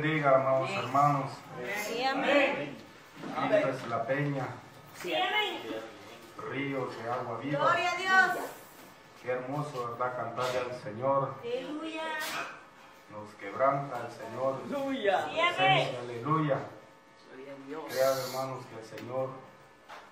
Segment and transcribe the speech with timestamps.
[0.00, 1.30] bendiga, amados hermanos.
[1.84, 2.76] Sí, amén.
[3.44, 4.46] Esta es la peña,
[4.94, 5.60] Sí, amén.
[6.50, 7.58] ríos de agua viva.
[7.58, 8.44] Gloria a Dios.
[9.22, 10.16] Qué hermoso, ¿verdad?
[10.16, 11.34] Cantarle al Señor.
[11.42, 12.02] Aleluya.
[13.10, 14.60] Nos quebranta el Señor.
[14.64, 15.28] Aleluya.
[15.32, 15.96] Sí, amén.
[16.00, 16.58] Aleluya.
[17.34, 17.82] Gloria a Dios.
[17.88, 19.30] Crean, hermanos, que el Señor,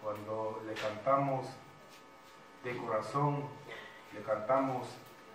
[0.02, 1.46] cuando le cantamos
[2.64, 3.44] de corazón,
[4.12, 4.88] le cantamos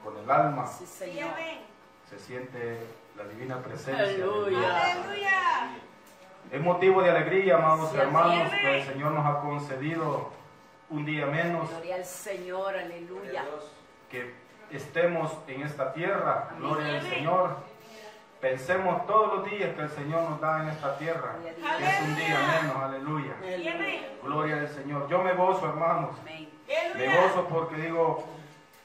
[0.04, 2.80] con el alma, Sí, se siente
[3.18, 4.04] la divina presencia.
[4.04, 4.92] Aleluya.
[4.92, 5.32] Aleluya.
[6.52, 10.32] Es motivo de alegría, amados Sí, hermanos, que el Señor nos ha concedido
[10.90, 12.76] un día menos Gloria al Señor.
[12.76, 13.46] Aleluya.
[14.10, 14.34] que
[14.72, 16.50] estemos en esta tierra.
[16.50, 16.62] Amén.
[16.62, 17.02] Gloria al.
[17.10, 17.55] Señor.
[18.42, 21.36] Pensemos todos los días que el Señor nos da en esta tierra.
[21.44, 21.50] Que
[21.86, 23.34] es un día menos, aleluya.
[24.24, 25.08] Gloria al Señor.
[25.08, 26.16] Yo me gozo, hermanos.
[26.22, 26.50] Amén.
[26.98, 28.26] Me gozo porque digo,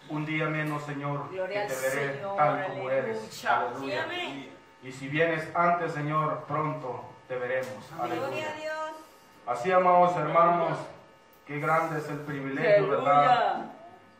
[0.08, 2.96] un día menos, Señor, Gloria que te veré Señor, tal como aleluya.
[2.96, 3.20] eres.
[3.30, 4.04] Sí, Aleluya.
[4.04, 4.50] amén.
[4.82, 7.92] Y si vienes antes, Señor, pronto te veremos.
[8.00, 8.50] Aleluya.
[8.50, 8.90] a Dios.
[9.46, 10.78] Así, amados hermanos,
[11.46, 13.66] qué grande es el privilegio, ¿verdad?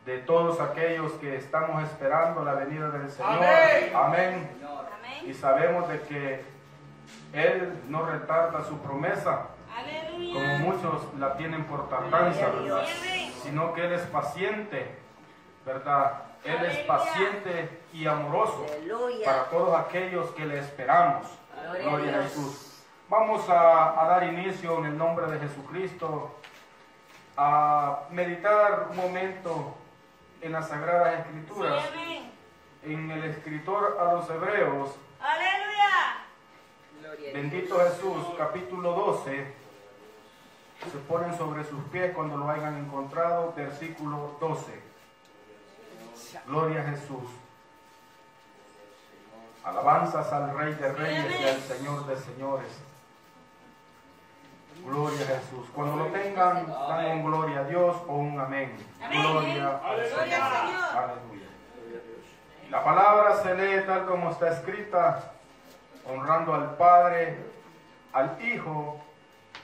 [0.05, 3.33] De todos aquellos que estamos esperando la venida del Señor.
[3.43, 3.91] Amén.
[3.95, 4.49] Amén.
[5.25, 6.45] Y sabemos de que
[7.33, 9.47] Él no retarda su promesa,
[10.33, 12.85] como muchos la tienen por tardanza, ¿verdad?
[13.01, 13.33] Sí.
[13.43, 14.95] Sino que Él es paciente,
[15.67, 16.23] ¿verdad?
[16.43, 18.65] Él es paciente y amoroso
[19.23, 21.27] para todos aquellos que le esperamos.
[21.61, 22.31] Gloria a Gloria a Dios.
[22.31, 22.83] Jesús.
[23.09, 26.35] Vamos a, a dar inicio en el nombre de Jesucristo
[27.37, 29.75] a meditar un momento
[30.41, 31.83] en las Sagradas Escrituras,
[32.83, 37.33] en el escritor a los Hebreos, Aleluya.
[37.33, 39.53] Bendito Jesús, capítulo 12.
[40.91, 44.86] Se ponen sobre sus pies cuando lo hayan encontrado, versículo 12.
[46.45, 47.29] Gloria a Jesús.
[49.63, 52.71] Alabanzas al Rey de Reyes y al Señor de Señores.
[54.83, 55.67] Gloria a Jesús.
[55.73, 58.77] Cuando lo tengan, dan un gloria a Dios o un amén.
[59.11, 60.41] Gloria al Señor.
[60.95, 61.47] Aleluya.
[62.69, 65.31] La palabra se lee tal como está escrita,
[66.05, 67.37] honrando al Padre,
[68.13, 69.01] al Hijo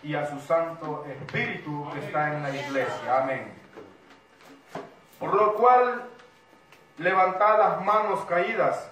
[0.02, 3.24] y a su Santo Espíritu que está en la iglesia.
[3.24, 3.54] Amén.
[5.20, 6.10] Por lo cual,
[6.98, 8.90] levantad las manos caídas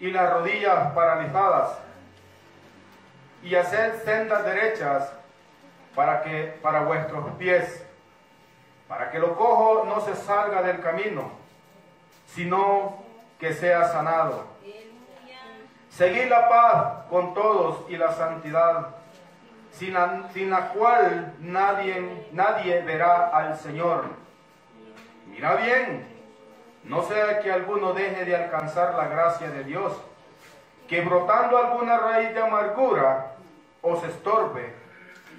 [0.00, 1.78] y las rodillas paralizadas
[3.42, 5.12] y haced sendas derechas
[5.94, 7.84] para que para vuestros pies,
[8.88, 11.30] para que lo cojo no se salga del camino,
[12.26, 13.02] sino
[13.38, 14.46] que sea sanado.
[15.90, 18.88] Seguid la paz con todos y la santidad,
[19.72, 24.04] sin la, sin la cual nadie, nadie verá al Señor.
[25.26, 26.11] Mira bien,
[26.84, 29.92] no sea que alguno deje de alcanzar la gracia de Dios,
[30.88, 33.32] que brotando alguna raíz de amargura
[33.80, 34.74] os estorbe,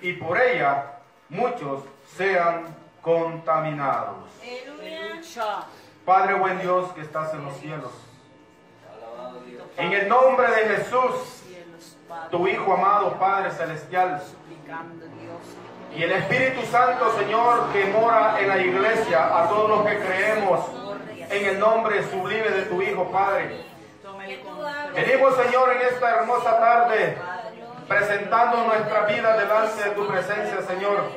[0.01, 0.85] y por ella
[1.29, 1.83] muchos
[2.15, 2.65] sean
[3.01, 4.15] contaminados.
[4.41, 5.65] Aleluya.
[6.05, 7.91] Padre buen Dios que estás en los cielos,
[9.77, 11.43] en el nombre de Jesús,
[12.29, 14.21] tu Hijo amado, Padre Celestial,
[15.95, 20.82] y el Espíritu Santo, Señor, que mora en la iglesia, a todos los que creemos
[21.33, 23.65] en el nombre sublime de tu Hijo, Padre.
[24.93, 27.17] Venimos, Señor, en esta hermosa tarde,
[27.87, 31.11] presentando nuestra vida delante de tu presencia, Señor,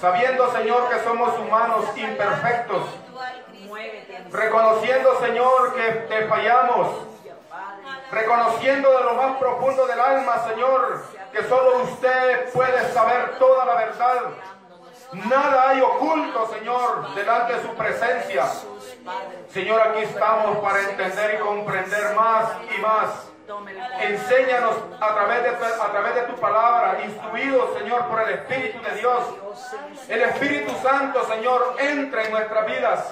[0.00, 2.82] sabiendo, Señor, que somos humanos imperfectos,
[4.30, 6.88] reconociendo, Señor, que te fallamos,
[8.10, 13.74] reconociendo de lo más profundo del alma, Señor, que solo usted puede saber toda la
[13.74, 14.22] verdad.
[15.12, 18.46] Nada hay oculto, Señor, delante de su presencia.
[19.50, 23.28] Señor, aquí estamos para entender y comprender más y más.
[24.00, 28.94] Enséñanos a través de a través de tu palabra, instruidos, Señor, por el Espíritu de
[28.96, 29.24] Dios.
[30.08, 33.10] El Espíritu Santo, Señor, entra en nuestras vidas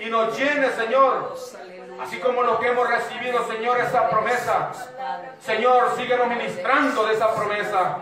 [0.00, 1.34] y nos llene, Señor.
[2.00, 4.70] Así como lo que hemos recibido, Señor, esa promesa.
[5.40, 7.98] Señor, síguenos ministrando de esa promesa.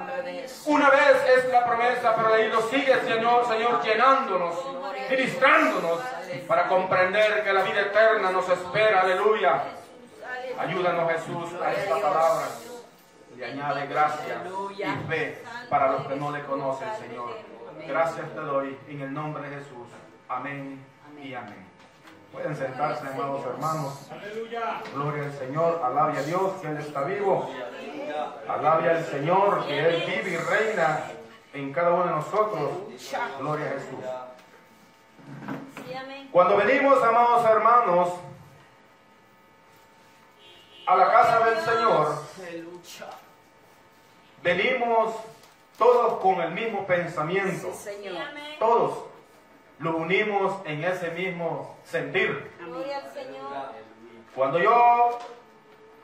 [0.66, 4.54] Una vez es la promesa, pero de ahí lo sigue, Señor, Señor, llenándonos,
[5.10, 6.00] ministrándonos
[6.46, 9.00] para comprender que la vida eterna nos espera.
[9.00, 9.62] Aleluya.
[10.58, 12.46] Ayúdanos, Jesús, a esta palabra.
[13.36, 14.42] Le añade gracia
[14.78, 17.36] y fe para los que no le conocen, Señor.
[17.86, 19.88] Gracias te doy en el nombre de Jesús.
[20.28, 20.84] Amén
[21.22, 21.65] y amén.
[22.36, 24.10] Pueden sentarse, amados hermanos.
[24.92, 27.50] Gloria al Señor, alabe a Dios que Él está vivo.
[28.46, 31.04] Alabe al Señor que Él vive y reina
[31.54, 32.70] en cada uno de nosotros.
[33.38, 34.04] Gloria a Jesús.
[36.30, 38.12] Cuando venimos, amados hermanos,
[40.86, 42.22] a la casa del Señor,
[44.42, 45.14] venimos
[45.78, 47.72] todos con el mismo pensamiento.
[48.58, 49.15] Todos
[49.78, 52.50] lo unimos en ese mismo sentir.
[52.58, 53.52] Gloria al Señor.
[54.34, 55.18] Cuando yo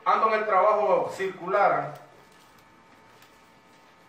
[0.05, 1.93] ando en el trabajo circular,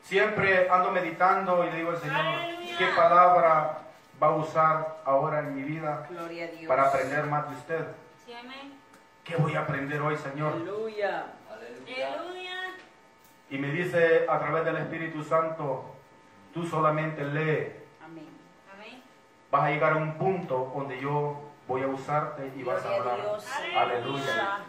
[0.02, 2.78] siempre ando meditando y le digo al Señor, Aleluya.
[2.78, 3.78] ¿qué palabra
[4.22, 6.08] va a usar ahora en mi vida
[6.66, 7.86] para aprender más de usted?
[8.24, 8.78] Sí, amén.
[9.24, 10.52] ¿Qué voy a aprender hoy, Señor?
[10.52, 11.26] Aleluya.
[11.50, 12.34] Aleluya.
[13.50, 15.94] Y me dice a través del Espíritu Santo,
[16.52, 17.83] tú solamente lee.
[19.54, 21.36] Vas a llegar a un punto donde yo
[21.68, 23.20] voy a usarte y vas a hablar.
[23.76, 24.64] Aleluya.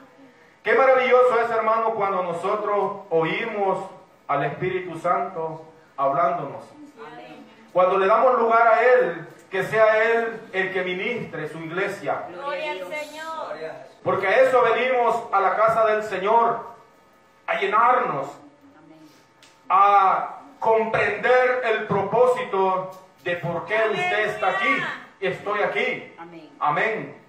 [0.61, 3.79] Qué maravilloso es, hermano, cuando nosotros oímos
[4.27, 5.65] al Espíritu Santo
[5.97, 6.65] hablándonos.
[7.73, 12.21] Cuando le damos lugar a Él, que sea Él el que ministre su iglesia.
[12.29, 13.55] Gloria al Señor.
[14.03, 16.59] Porque a eso venimos a la casa del Señor,
[17.47, 18.27] a llenarnos,
[19.67, 22.91] a comprender el propósito
[23.25, 24.83] de por qué usted está aquí.
[25.19, 26.15] Estoy aquí.
[26.17, 26.49] Amén.
[26.59, 27.21] Amén.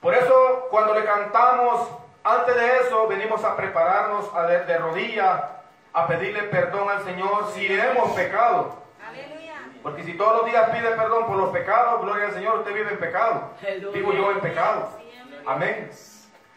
[0.00, 1.88] Por eso cuando le cantamos,
[2.22, 5.42] antes de eso venimos a prepararnos a de, de rodillas,
[5.92, 8.76] a pedirle perdón al Señor si hemos pecado.
[9.04, 9.56] Aleluya.
[9.82, 12.92] Porque si todos los días pide perdón por los pecados, gloria al Señor, usted vive
[12.92, 13.50] en pecado.
[13.92, 14.90] Vivo yo en pecado.
[15.44, 15.90] Amén.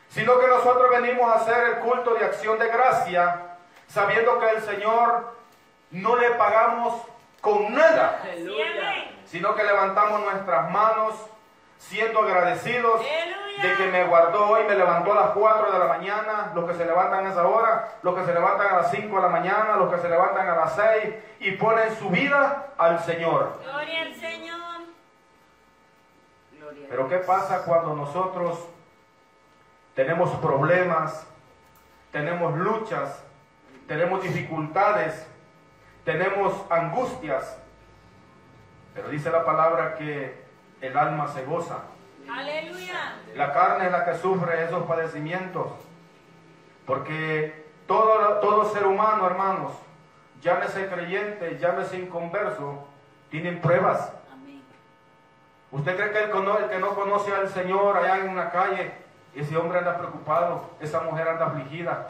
[0.10, 4.62] Sino que nosotros venimos a hacer el culto de acción de gracia, sabiendo que el
[4.62, 5.34] Señor
[5.90, 7.02] no le pagamos
[7.44, 9.12] con nada, Aleluya.
[9.26, 11.14] sino que levantamos nuestras manos
[11.78, 13.64] siendo agradecidos Aleluya.
[13.64, 16.76] de que me guardó hoy, me levantó a las 4 de la mañana, los que
[16.76, 19.76] se levantan a esa hora, los que se levantan a las 5 de la mañana,
[19.76, 23.60] los que se levantan a las 6 y ponen su vida al Señor.
[23.62, 24.64] Gloria al Señor.
[26.90, 28.58] Pero ¿qué pasa cuando nosotros
[29.96, 31.28] tenemos problemas,
[32.14, 33.22] tenemos luchas,
[33.86, 35.28] tenemos dificultades,
[36.04, 37.58] tenemos angustias?
[38.94, 40.44] Pero dice la palabra que
[40.82, 41.80] el alma se goza.
[42.32, 43.16] Aleluya.
[43.36, 45.68] La carne es la que sufre esos padecimientos.
[46.86, 49.72] Porque todo, todo ser humano, hermanos,
[50.42, 52.86] llámese creyente, llámese inconverso,
[53.30, 54.12] tienen pruebas.
[54.32, 54.62] Amén.
[55.72, 58.92] ¿Usted cree que el, el que no conoce al Señor allá en una calle,
[59.34, 62.10] ese hombre anda preocupado, esa mujer anda afligida?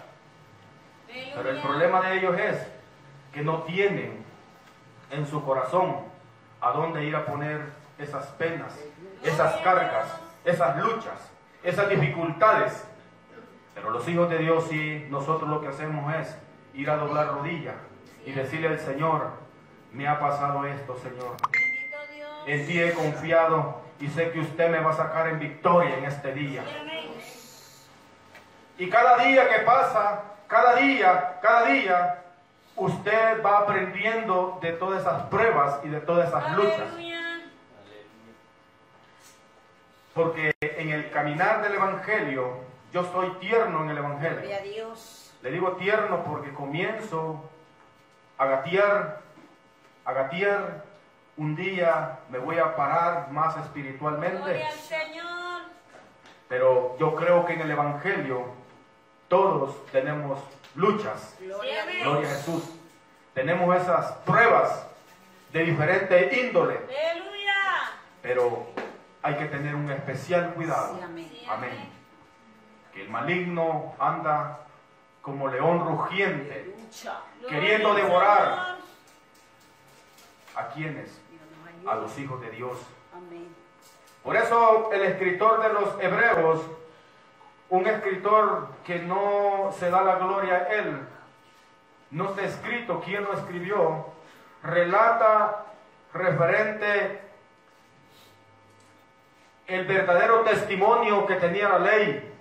[1.36, 2.73] Pero el problema de ellos es
[3.34, 4.24] que no tienen
[5.12, 5.98] en su corazón
[6.62, 7.62] a dónde ir a poner
[7.98, 8.74] esas penas,
[9.24, 10.08] esas cargas,
[10.46, 11.32] esas luchas,
[11.64, 12.86] esas dificultades.
[13.74, 16.36] Pero los hijos de Dios sí, nosotros lo que hacemos es
[16.74, 17.76] ir a doblar rodillas
[18.26, 19.32] y decirle al Señor,
[19.92, 21.36] me ha pasado esto, Señor.
[22.46, 26.06] En ti he confiado y sé que usted me va a sacar en victoria en
[26.06, 26.64] este día.
[28.78, 32.23] Y cada día que pasa, cada día, cada día,
[32.76, 36.90] usted va aprendiendo de todas esas pruebas y de todas esas luchas.
[40.14, 42.58] Porque en el caminar del Evangelio,
[42.92, 44.42] yo soy tierno en el Evangelio.
[45.42, 47.50] Le digo tierno porque comienzo
[48.38, 49.22] a gatear,
[50.06, 50.84] a gatear.
[51.36, 54.64] Un día me voy a parar más espiritualmente.
[56.48, 58.46] Pero yo creo que en el Evangelio
[59.28, 60.40] todos tenemos
[60.76, 61.36] luchas.
[61.40, 62.04] Gloria a Sí, Dios.
[62.04, 62.64] Gloria a Jesús.
[63.34, 64.86] Tenemos esas pruebas
[65.52, 67.92] de diferente índole, Aleluya.
[68.22, 68.68] pero
[69.22, 70.96] hay que tener un especial cuidado.
[70.98, 71.30] Sí, amén.
[71.32, 71.90] Sí, Amén.
[72.94, 74.60] Que el maligno anda
[75.22, 77.20] como león rugiente, Lucha.
[77.48, 78.78] Queriendo devorar.
[80.56, 81.10] ¿a quienes?
[81.88, 82.78] A los hijos de Dios.
[83.16, 83.48] Amén.
[84.24, 86.62] Por eso el escritor de los Hebreos,
[87.70, 91.08] un escritor que no se da la gloria a él,
[92.14, 94.06] no está escrito quién lo escribió,
[94.62, 95.66] relata
[96.14, 97.22] referente
[99.66, 102.32] el verdadero testimonio que tenía la ley.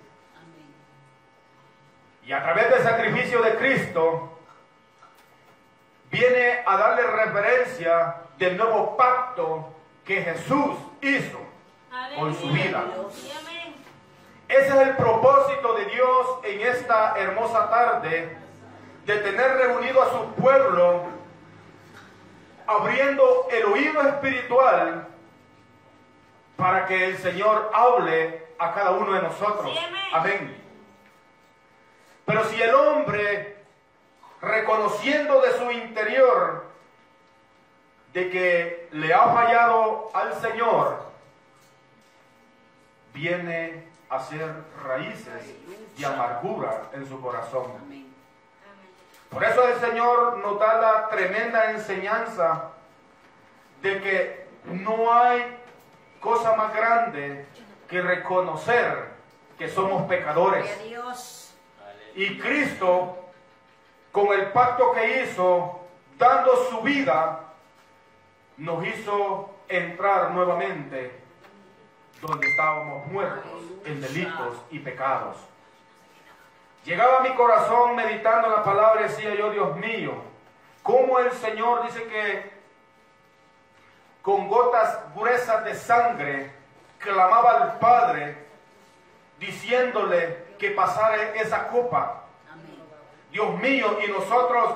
[2.25, 4.37] Y a través del sacrificio de Cristo,
[6.11, 9.73] viene a darle referencia del nuevo pacto
[10.05, 11.39] que Jesús hizo
[12.15, 12.83] con su vida.
[14.47, 18.42] Ese es el propósito de Dios en esta hermosa tarde,
[19.05, 21.03] de tener reunido a su pueblo,
[22.65, 25.07] abriendo el oído espiritual
[26.55, 29.77] para que el Señor hable a cada uno de nosotros.
[30.13, 30.61] Amén.
[32.25, 33.57] Pero si el hombre,
[34.41, 36.65] reconociendo de su interior
[38.13, 41.03] de que le ha fallado al Señor,
[43.13, 44.49] viene hacer
[44.83, 45.55] raíces
[45.97, 48.02] y amargura en su corazón.
[49.33, 52.69] Por eso el Señor nos da la tremenda enseñanza
[53.81, 55.57] de que no hay
[56.19, 57.45] cosa más grande
[57.87, 59.07] que reconocer
[59.57, 60.69] que somos pecadores.
[62.15, 63.17] Y Cristo,
[64.11, 65.79] con el pacto que hizo,
[66.17, 67.39] dando su vida,
[68.57, 71.23] nos hizo entrar nuevamente
[72.21, 75.37] donde estábamos muertos en delitos y pecados.
[76.85, 80.13] Llegaba a mi corazón meditando la palabra y decía yo, Dios mío,
[80.81, 82.51] cómo el Señor dice que
[84.21, 86.51] con gotas gruesas de sangre
[86.99, 88.37] clamaba al Padre
[89.39, 92.23] diciéndole que pasara esa copa.
[92.51, 92.79] Amén.
[93.31, 94.75] Dios mío, y nosotros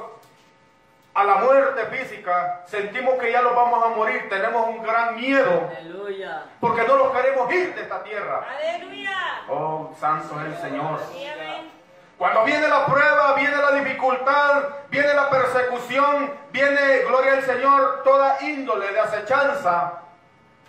[1.14, 5.72] a la muerte física sentimos que ya nos vamos a morir, tenemos un gran miedo
[5.78, 6.46] Aleluya.
[6.60, 8.46] porque no nos queremos ir de esta tierra.
[8.56, 9.18] Aleluya.
[9.50, 11.00] Oh, santo es el Señor.
[11.02, 11.77] Amén.
[12.18, 18.38] Cuando viene la prueba, viene la dificultad, viene la persecución, viene, gloria al Señor, toda
[18.42, 20.02] índole de acechanza,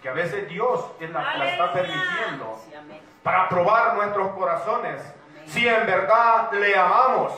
[0.02, 2.72] que a veces Dios es la, la está permitiendo Sí,
[3.22, 5.00] para probar nuestros corazones.
[5.46, 7.32] Si en verdad le amamos,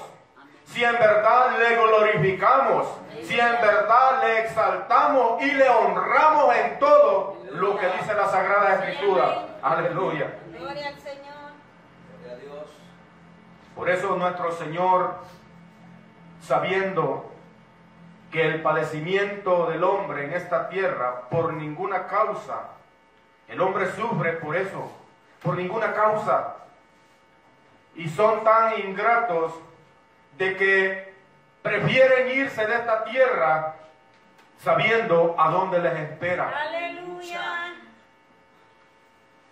[0.67, 2.87] si en verdad le glorificamos,
[3.23, 8.75] si en verdad le exaltamos y le honramos en todo lo que dice la Sagrada
[8.75, 9.47] Escritura.
[9.63, 10.33] Aleluya.
[10.59, 11.30] Gloria al Señor.
[13.81, 15.15] Por eso nuestro Señor,
[16.43, 17.33] sabiendo
[18.31, 22.73] que el padecimiento del hombre en esta tierra, por ninguna causa,
[23.49, 24.93] el hombre sufre por eso,
[25.43, 26.57] por ninguna causa,
[27.95, 29.55] y son tan ingratos
[30.37, 31.15] de que
[31.63, 33.77] prefieren irse de esta tierra
[34.59, 36.51] sabiendo a dónde les espera.
[36.55, 37.73] Aleluya.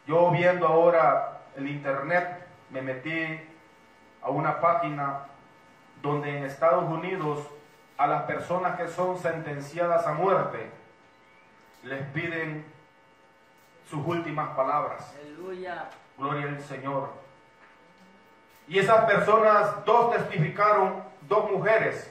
[0.07, 3.48] Yo viendo ahora el internet, me metí
[4.23, 5.21] a una página
[6.03, 7.47] donde en Estados Unidos
[7.97, 10.71] a las personas que son sentenciadas a muerte
[11.83, 12.65] les piden
[13.89, 15.15] sus últimas palabras.
[15.21, 15.89] Aleluya.
[16.17, 17.11] Gloria al Señor.
[18.67, 22.11] Y esas personas, dos testificaron, dos mujeres,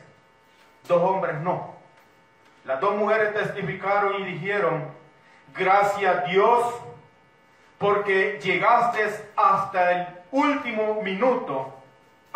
[0.87, 1.75] dos hombres no.
[2.65, 4.87] Las dos mujeres testificaron y dijeron,
[5.55, 6.73] gracias a Dios
[7.77, 11.76] porque llegaste hasta el último minuto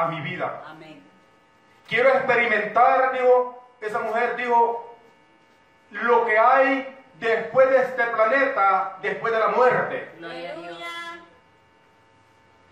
[0.01, 0.63] a mi vida.
[0.67, 1.03] Amén.
[1.87, 4.97] Quiero experimentar, dijo, esa mujer dijo,
[5.91, 10.13] lo que hay después de este planeta, después de la muerte.
[10.17, 10.79] Gloria a Dios.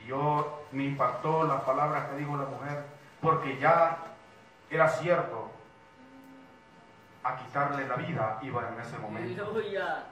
[0.08, 2.84] Yo me impactó las palabras que dijo la mujer,
[3.22, 3.98] porque ya
[4.72, 5.52] era cierto,
[7.24, 9.44] a quitarle la vida iba en ese momento.
[9.44, 10.04] Aleluya.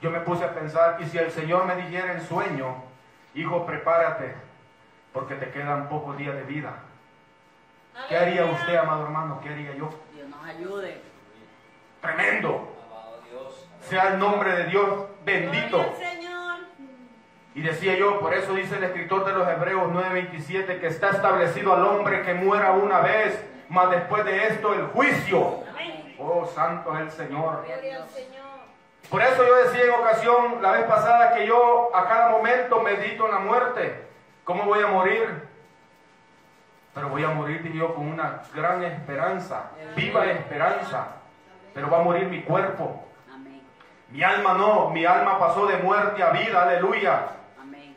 [0.00, 2.82] Yo me puse a pensar, y si el Señor me dijera en sueño,
[3.34, 4.34] hijo, prepárate,
[5.16, 6.74] porque te quedan pocos días de vida.
[8.06, 9.40] ¿Qué haría usted, amado hermano?
[9.42, 9.88] ¿Qué haría yo?
[10.14, 11.00] Dios nos ayude.
[12.02, 12.68] Tremendo.
[13.80, 15.86] Sea el nombre de Dios bendito.
[17.54, 21.72] Y decía yo, por eso dice el escritor de los Hebreos 9:27, que está establecido
[21.72, 25.64] al hombre que muera una vez, mas después de esto el juicio.
[26.18, 27.64] Oh, santo es el Señor.
[29.08, 33.24] Por eso yo decía en ocasión, la vez pasada, que yo a cada momento medito
[33.24, 34.05] en la muerte.
[34.46, 35.42] ¿Cómo voy a morir?
[36.94, 41.08] Pero voy a morir, yo, con una gran esperanza, viva esperanza.
[41.74, 43.04] Pero va a morir mi cuerpo.
[44.08, 47.26] Mi alma no, mi alma pasó de muerte a vida, aleluya.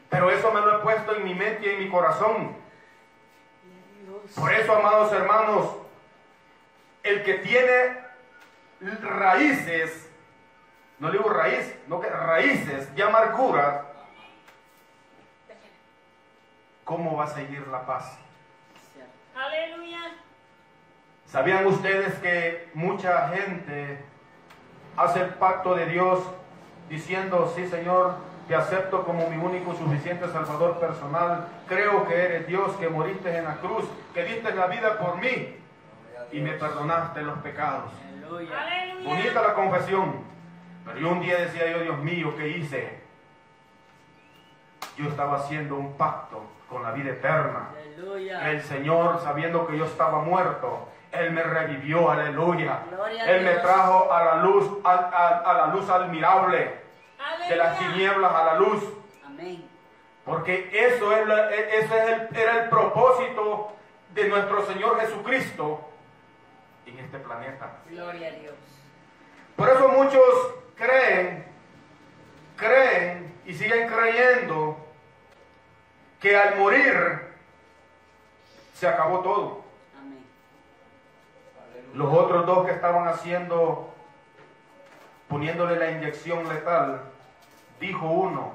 [0.09, 2.55] Pero eso me lo he puesto en mi mente y en mi corazón.
[4.35, 5.75] Por eso, amados hermanos,
[7.03, 7.95] el que tiene
[9.03, 10.11] raíces,
[10.97, 13.88] no digo raíz, no que raíces de amargura,
[16.89, 18.17] ¿cómo va a seguir la paz?
[19.35, 19.99] Aleluya.
[21.27, 24.03] ¿Sabían ustedes que mucha gente
[24.97, 26.19] hace el pacto de Dios
[26.89, 28.15] diciendo, sí Señor,
[28.47, 33.37] te acepto como mi único y suficiente Salvador personal, creo que eres Dios, que moriste
[33.37, 35.57] en la cruz, que diste la vida por mí
[36.31, 37.91] y me perdonaste los pecados?
[38.11, 39.05] Aleluya.
[39.05, 40.23] Bonita la confesión,
[40.83, 43.08] pero yo un día decía yo, Dios mío, ¿qué hice?
[44.99, 47.69] Yo estaba haciendo un pacto con la vida eterna.
[47.73, 48.49] Aleluya.
[48.51, 52.81] El Señor, sabiendo que yo estaba muerto, Él me revivió, aleluya.
[53.25, 56.75] Él me trajo a la luz, a, a- a la luz admirable,
[57.47, 58.83] de las tinieblas a la luz.
[59.25, 59.65] Amén.
[60.25, 63.71] Porque eso, es la- e- ese es el- era el propósito
[64.13, 65.89] de nuestro Señor Jesucristo
[66.85, 67.71] en este planeta.
[67.89, 68.53] Gloria a Dios.
[69.55, 71.45] Por eso muchos creen,
[72.57, 74.77] creen y siguen creyendo
[76.19, 77.21] que al morir
[78.73, 79.63] se acabó todo.
[79.99, 80.25] Amén.
[81.93, 83.93] Los otros dos que estaban haciendo,
[85.27, 87.01] poniéndole la inyección letal,
[87.79, 88.53] dijo uno,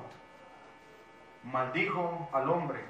[1.44, 2.80] maldijo al hombre,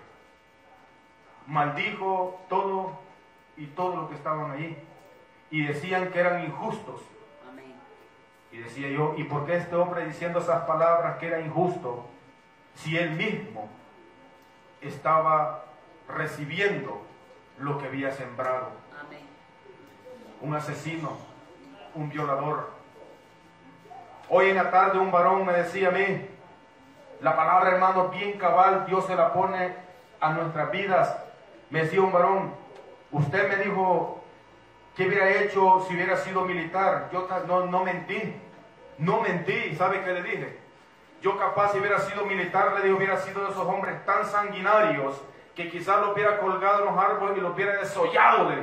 [1.47, 2.99] maldijo todo
[3.57, 4.77] y todo lo que estaban allí.
[5.51, 7.01] Y decían que eran injustos.
[7.49, 7.75] Amén.
[8.51, 12.07] Y decía yo, ¿y por qué este hombre diciendo esas palabras que era injusto
[12.75, 13.69] si él mismo
[14.89, 15.65] estaba
[16.09, 17.03] recibiendo
[17.59, 18.71] lo que había sembrado?
[19.05, 19.27] Amén.
[20.41, 21.17] Un asesino,
[21.95, 22.71] un violador.
[24.29, 26.29] Hoy en la tarde un varón me decía a mí,
[27.21, 29.75] la palabra hermano bien cabal, Dios se la pone
[30.21, 31.17] a nuestras vidas.
[31.71, 32.55] Me decía un varón,
[33.13, 34.23] usted me dijo,
[34.97, 37.09] ¿qué hubiera hecho si hubiera sido militar?
[37.13, 38.35] Yo no, no mentí,
[38.99, 40.64] no mentí, ¿sabe qué le dije?
[41.25, 45.19] Yo capaz si hubiera sido militar, le dije, hubiera sido de esos hombres tan sanguinarios
[45.57, 48.63] que quizás lo hubiera colgado en los árboles y lo hubiera desollado, le.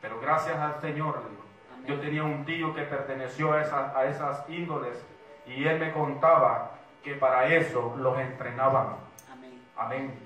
[0.00, 1.42] Pero gracias al Señor, le digo.
[1.76, 1.86] Amén.
[1.86, 5.00] yo tenía un tío que perteneció a, esa- a esas índoles
[5.46, 6.72] y él me contaba
[7.04, 8.96] que para eso los entrenaban.
[9.32, 9.62] Amén.
[9.76, 10.18] Amén.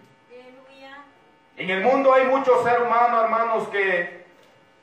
[1.59, 4.25] En el mundo hay muchos seres humanos, hermanos, que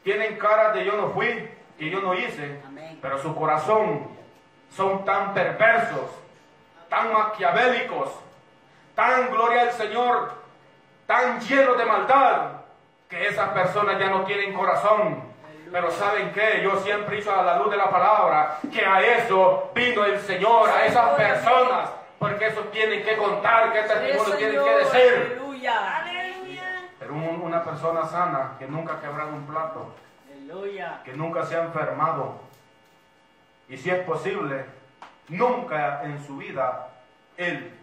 [0.04, 3.00] tienen caras de yo no fui, que yo no hice, Amén.
[3.02, 4.16] pero su corazón
[4.76, 6.10] son tan perversos,
[6.90, 8.10] tan maquiavélicos,
[8.96, 10.32] tan gloria al Señor,
[11.06, 12.42] tan llenos de maldad,
[13.10, 15.24] que esas personas ya no tienen corazón.
[15.72, 16.62] Pero ¿saben qué?
[16.64, 20.70] Yo siempre hizo a la luz de la palabra que a eso vino el Señor,
[20.70, 25.42] a esas personas, porque eso tienen que contar, que testimonio Sí, tienen que decir.
[25.42, 26.04] Aleluya.
[27.00, 29.94] Pero un- una persona sana que nunca ha quebrado un plato,
[31.04, 32.40] que nunca se ha enfermado,
[33.70, 34.66] y si es posible,
[35.28, 36.90] nunca en su vida
[37.36, 37.74] él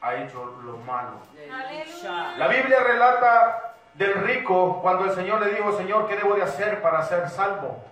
[0.00, 1.20] ha hecho lo malo.
[1.52, 2.36] Aleluya.
[2.36, 6.80] La Biblia relata del rico cuando el Señor le dijo, Señor, ¿qué debo de hacer
[6.82, 7.84] para ser salvo?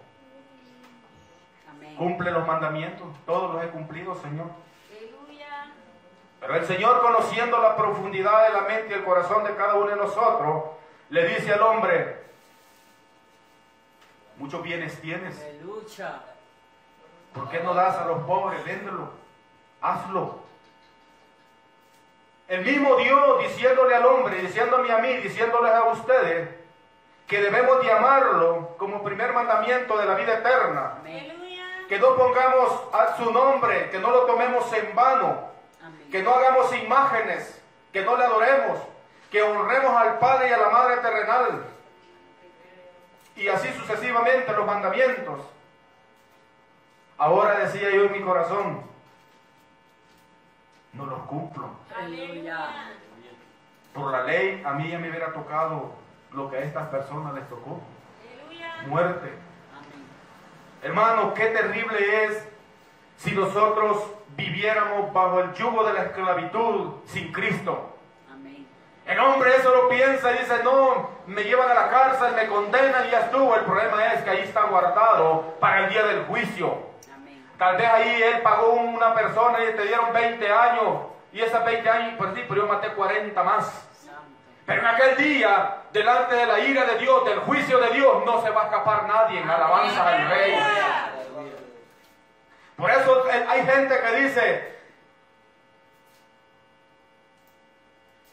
[1.70, 1.96] Amén.
[1.96, 4.46] Cumple los mandamientos, todos los he cumplido, Señor.
[4.90, 5.72] Aleluya.
[6.40, 9.90] Pero el Señor, conociendo la profundidad de la mente y el corazón de cada uno
[9.90, 10.64] de nosotros,
[11.10, 12.22] le dice al hombre,
[14.36, 16.20] muchos bienes tienes, Aleluya.
[17.38, 18.64] ¿Por qué no das a los pobres?
[18.64, 19.10] Véndelo,
[19.80, 20.40] hazlo.
[22.48, 26.48] El mismo Dios diciéndole al hombre, diciéndome a mí, diciéndoles a ustedes,
[27.26, 30.94] que debemos de amarlo como primer mandamiento de la vida eterna.
[31.00, 31.64] Aleluya.
[31.88, 35.48] Que no pongamos a su nombre, que no lo tomemos en vano,
[35.82, 36.08] Amén.
[36.10, 38.78] que no hagamos imágenes, que no le adoremos,
[39.30, 41.64] que honremos al Padre y a la Madre terrenal.
[43.36, 45.40] Y así sucesivamente los mandamientos.
[47.18, 48.82] Ahora decía yo en mi corazón,
[50.92, 51.70] no los cumplo.
[51.96, 52.68] Aleluya.
[53.92, 55.92] Por la ley a mí ya me hubiera tocado
[56.32, 57.80] lo que a estas personas les tocó,
[58.46, 58.74] Aleluya.
[58.86, 59.32] muerte.
[59.76, 60.04] Amén.
[60.82, 62.48] Hermano, qué terrible es
[63.16, 64.04] si nosotros
[64.36, 67.96] viviéramos bajo el yugo de la esclavitud sin Cristo.
[68.32, 68.64] Amén.
[69.06, 73.08] El hombre eso lo piensa y dice, no, me llevan a la cárcel, me condenan
[73.08, 73.56] y ya estuvo.
[73.56, 76.86] El problema es que ahí está guardado para el día del juicio.
[77.58, 80.98] Tal vez ahí él pagó una persona y te dieron 20 años.
[81.32, 83.84] Y esos 20 años, pues sí, pero yo maté 40 más.
[84.64, 88.40] Pero en aquel día, delante de la ira de Dios, del juicio de Dios, no
[88.42, 90.54] se va a escapar nadie en alabanza al Rey.
[92.76, 94.78] Por eso eh, hay gente que dice,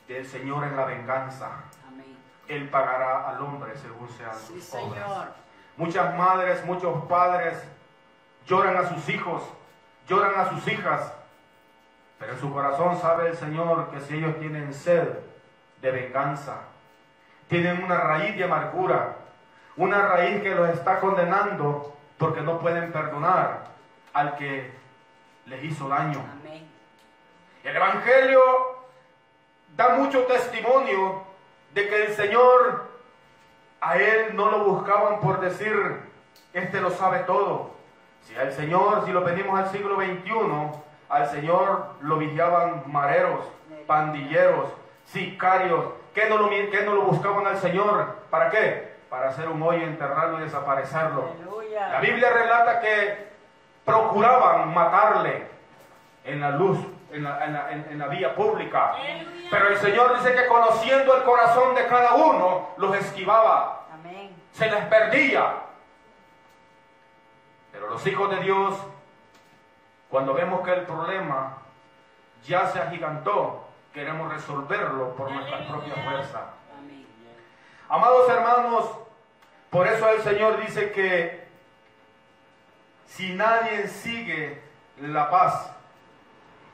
[0.07, 1.49] del Señor en la venganza.
[2.47, 5.29] Él pagará al hombre según sean Sí, sus obras.
[5.77, 7.57] Muchas madres, muchos padres
[8.47, 9.43] lloran a sus hijos,
[10.07, 11.13] lloran a sus hijas,
[12.19, 15.07] pero en su corazón sabe el Señor que si ellos tienen sed
[15.81, 16.61] de venganza,
[17.47, 19.17] tienen una raíz de amargura,
[19.77, 23.65] una raíz que los está condenando porque no pueden perdonar
[24.13, 24.71] al que
[25.45, 26.23] les hizo daño.
[26.41, 26.67] Amén.
[27.63, 28.41] El Evangelio
[29.75, 31.23] da mucho testimonio
[31.73, 32.89] de que el Señor
[33.81, 35.99] a él no lo buscaban por decir,
[36.53, 37.74] este lo sabe todo.
[38.25, 43.39] Si al Señor, si lo venimos al siglo XXI, al Señor lo vigiaban mareros,
[43.87, 44.67] pandilleros,
[45.05, 45.85] sicarios.
[46.13, 48.15] ¿Qué no lo, qué no lo buscaban al Señor?
[48.29, 48.95] ¿Para qué?
[49.09, 51.29] Para hacer un hoyo, enterrarlo y desaparecerlo.
[51.39, 51.89] Aleluya.
[51.89, 53.27] La Biblia relata que
[53.85, 55.45] procuraban matarle
[56.23, 56.79] en la luz,
[57.11, 58.93] en la, en la- en- en la vía pública.
[58.93, 59.47] Aleluya.
[59.51, 64.35] Pero el Señor dice que conociendo el corazón de cada uno, los esquivaba, Amén.
[64.53, 65.53] se les perdía.
[67.85, 68.75] Pero los hijos de Dios,
[70.09, 71.57] cuando vemos que el problema
[72.43, 76.39] ya se agigantó, queremos resolverlo por nuestra propia fuerza.
[77.87, 78.89] Amados hermanos,
[79.69, 81.47] por eso el Señor dice que
[83.05, 84.63] si nadie sigue
[84.99, 85.71] la paz,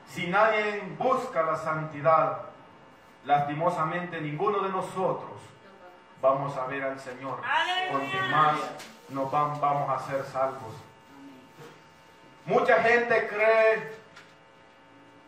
[0.08, 2.38] si nadie busca la santidad,
[3.26, 5.40] lastimosamente ninguno de nosotros
[6.22, 7.38] vamos a ver al Señor,
[7.92, 8.56] porque más
[9.10, 10.72] nos van- vamos a ser salvos.
[12.44, 13.92] Mucha gente cree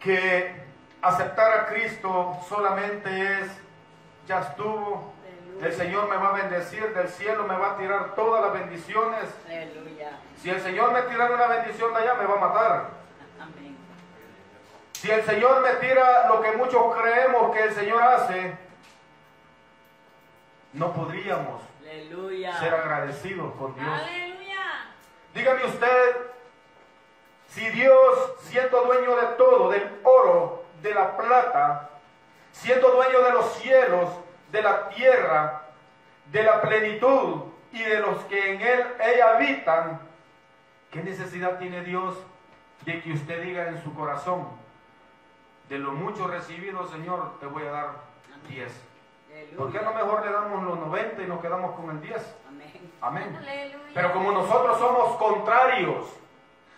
[0.01, 0.65] que
[1.01, 3.51] aceptar a Cristo solamente es,
[4.27, 5.15] ya estuvo,
[5.63, 9.25] el Señor me va a bendecir, del cielo me va a tirar todas las bendiciones.
[9.47, 10.19] Aleluya.
[10.43, 12.91] Si el Señor me tira una bendición de allá, me va a matar.
[13.41, 13.77] Amén.
[14.93, 18.57] Si el Señor me tira lo que muchos creemos que el Señor hace,
[20.73, 22.59] no podríamos Aleluya.
[22.59, 23.87] ser agradecidos con Dios.
[23.87, 24.91] Aleluya.
[25.33, 26.17] Dígame usted,
[27.55, 31.91] si Dios, siendo dueño de todo, del oro, de la plata,
[32.51, 34.11] siendo dueño de los cielos,
[34.51, 35.63] de la tierra,
[36.33, 40.01] de la plenitud y de los que en él ella habitan,
[40.91, 42.17] ¿qué necesidad tiene Dios
[42.85, 44.49] de que usted diga en su corazón,
[45.69, 47.91] de lo mucho recibido, Señor, te voy a dar
[48.49, 48.69] 10?
[49.31, 49.57] Aleluya.
[49.57, 52.37] ¿Por qué no mejor le damos los 90 y nos quedamos con el 10?
[53.01, 53.39] Amén.
[53.95, 56.24] Pero como nosotros somos contrarios,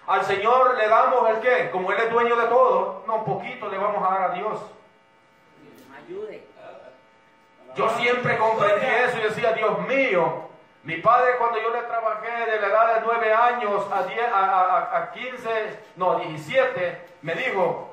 [0.07, 3.79] al Señor le damos el qué, como Él es dueño de todo, no poquito le
[3.79, 4.61] vamos a dar a Dios.
[6.07, 6.47] Ayude.
[7.75, 10.49] Yo siempre comprendí eso y decía, Dios mío,
[10.85, 14.61] mi padre cuando yo le trabajé de la edad de 9 años a, 10, a,
[14.61, 17.93] a- a 15, no, 17, me dijo,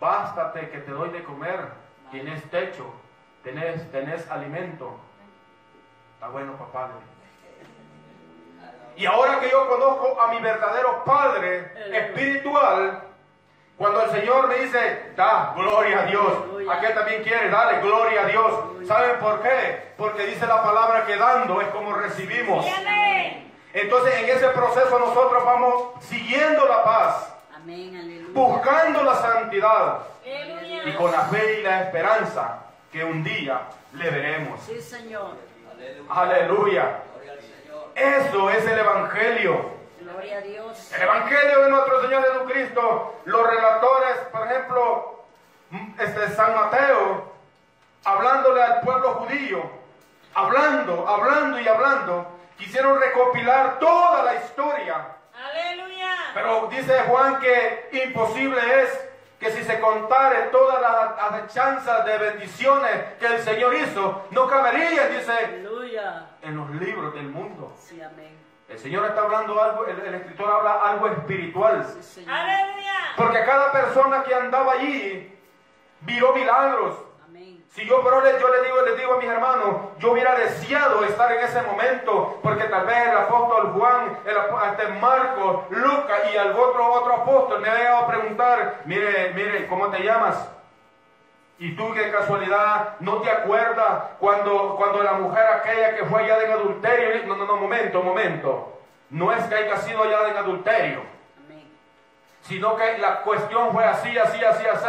[0.00, 1.68] bástate que te doy de comer,
[2.10, 2.86] tienes techo,
[3.42, 4.96] tenés, tenés alimento.
[6.14, 6.88] Está bueno, papá.
[6.88, 7.11] le.
[8.96, 13.02] Y ahora que yo conozco a mi verdadero Padre espiritual,
[13.76, 16.32] cuando el Señor me dice, da gloria a Dios,
[16.70, 18.54] aquel también quiere, dale gloria a Dios.
[18.86, 19.92] ¿Saben por qué?
[19.96, 22.64] Porque dice la palabra que dando es como recibimos.
[23.72, 27.34] Entonces en ese proceso nosotros vamos siguiendo la paz,
[28.32, 29.98] buscando la santidad
[30.84, 32.58] y con la fe y la esperanza
[32.92, 33.62] que un día
[33.94, 34.60] le veremos.
[34.60, 35.30] Sí, Señor.
[36.10, 36.98] Aleluya.
[37.94, 39.70] Eso es el Evangelio.
[40.00, 40.92] Gloria a Dios.
[40.92, 45.24] El Evangelio de nuestro Señor Jesucristo, los relatores, por ejemplo,
[45.98, 47.32] este San Mateo,
[48.04, 49.62] hablándole al pueblo judío,
[50.34, 52.26] hablando, hablando y hablando,
[52.58, 55.06] quisieron recopilar toda la historia.
[55.34, 56.16] Aleluya.
[56.34, 59.00] Pero dice Juan que imposible es
[59.38, 65.12] que si se contare todas las acechanzas de bendiciones que el Señor hizo, no caberían,
[65.12, 65.66] dice,
[65.98, 66.26] Aleluya.
[66.42, 67.72] en los libros del mundo.
[67.78, 68.38] Sí, amén.
[68.68, 71.84] El Señor está hablando algo, el, el escritor habla algo espiritual.
[71.84, 72.32] Sí, Señor.
[72.32, 72.92] Aleluya.
[73.16, 75.38] Porque cada persona que andaba allí
[76.00, 76.96] vio milagros.
[77.24, 77.62] Amén.
[77.68, 81.30] Si yo, pero yo le digo, les digo a mis hermanos, yo hubiera deseado estar
[81.32, 84.36] en ese momento, porque tal vez el apóstol Juan, el,
[84.70, 89.66] este Marcos, Lucas y algún otro, otro apóstol me había llegado a preguntar, mire, mire,
[89.68, 90.48] ¿cómo te llamas?
[91.62, 96.42] Y tú que casualidad no te acuerdas cuando, cuando la mujer aquella que fue hallada
[96.42, 101.04] en adulterio, no, no, no, momento, momento, no es que haya sido hallada en adulterio,
[101.38, 101.70] Amén.
[102.40, 104.88] sino que la cuestión fue así, así, así, así.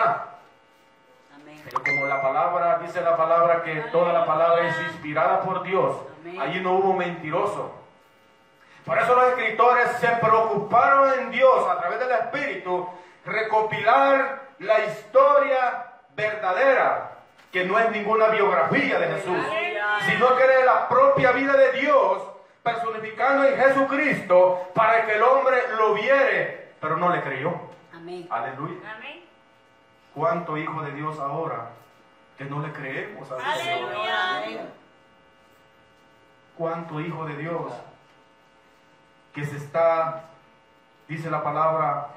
[1.35, 1.61] Amén.
[1.63, 5.95] Pero como la palabra, dice la palabra que toda la palabra es inspirada por Dios,
[6.39, 7.71] allí no hubo mentiroso.
[8.83, 12.89] Por eso los escritores se preocuparon en Dios a través del Espíritu
[13.25, 17.19] recopilar la historia verdadera,
[17.51, 19.99] que no es ninguna biografía de Jesús, Aleluya.
[20.05, 22.23] sino que es la propia vida de Dios
[22.63, 27.53] personificando en Jesucristo para que el hombre lo viere, pero no le creyó.
[27.93, 28.27] Amén.
[28.29, 28.95] Aleluya.
[28.95, 29.23] Amén.
[30.13, 31.69] ¿Cuánto hijo de Dios ahora
[32.37, 33.47] que no le creemos a Dios?
[33.47, 34.37] Aleluya.
[34.37, 34.69] Amén.
[36.57, 37.73] ¿Cuánto hijo de Dios
[39.33, 40.25] que se está,
[41.07, 42.09] dice la palabra,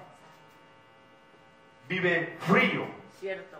[1.88, 2.86] vive frío,
[3.18, 3.56] Cierto.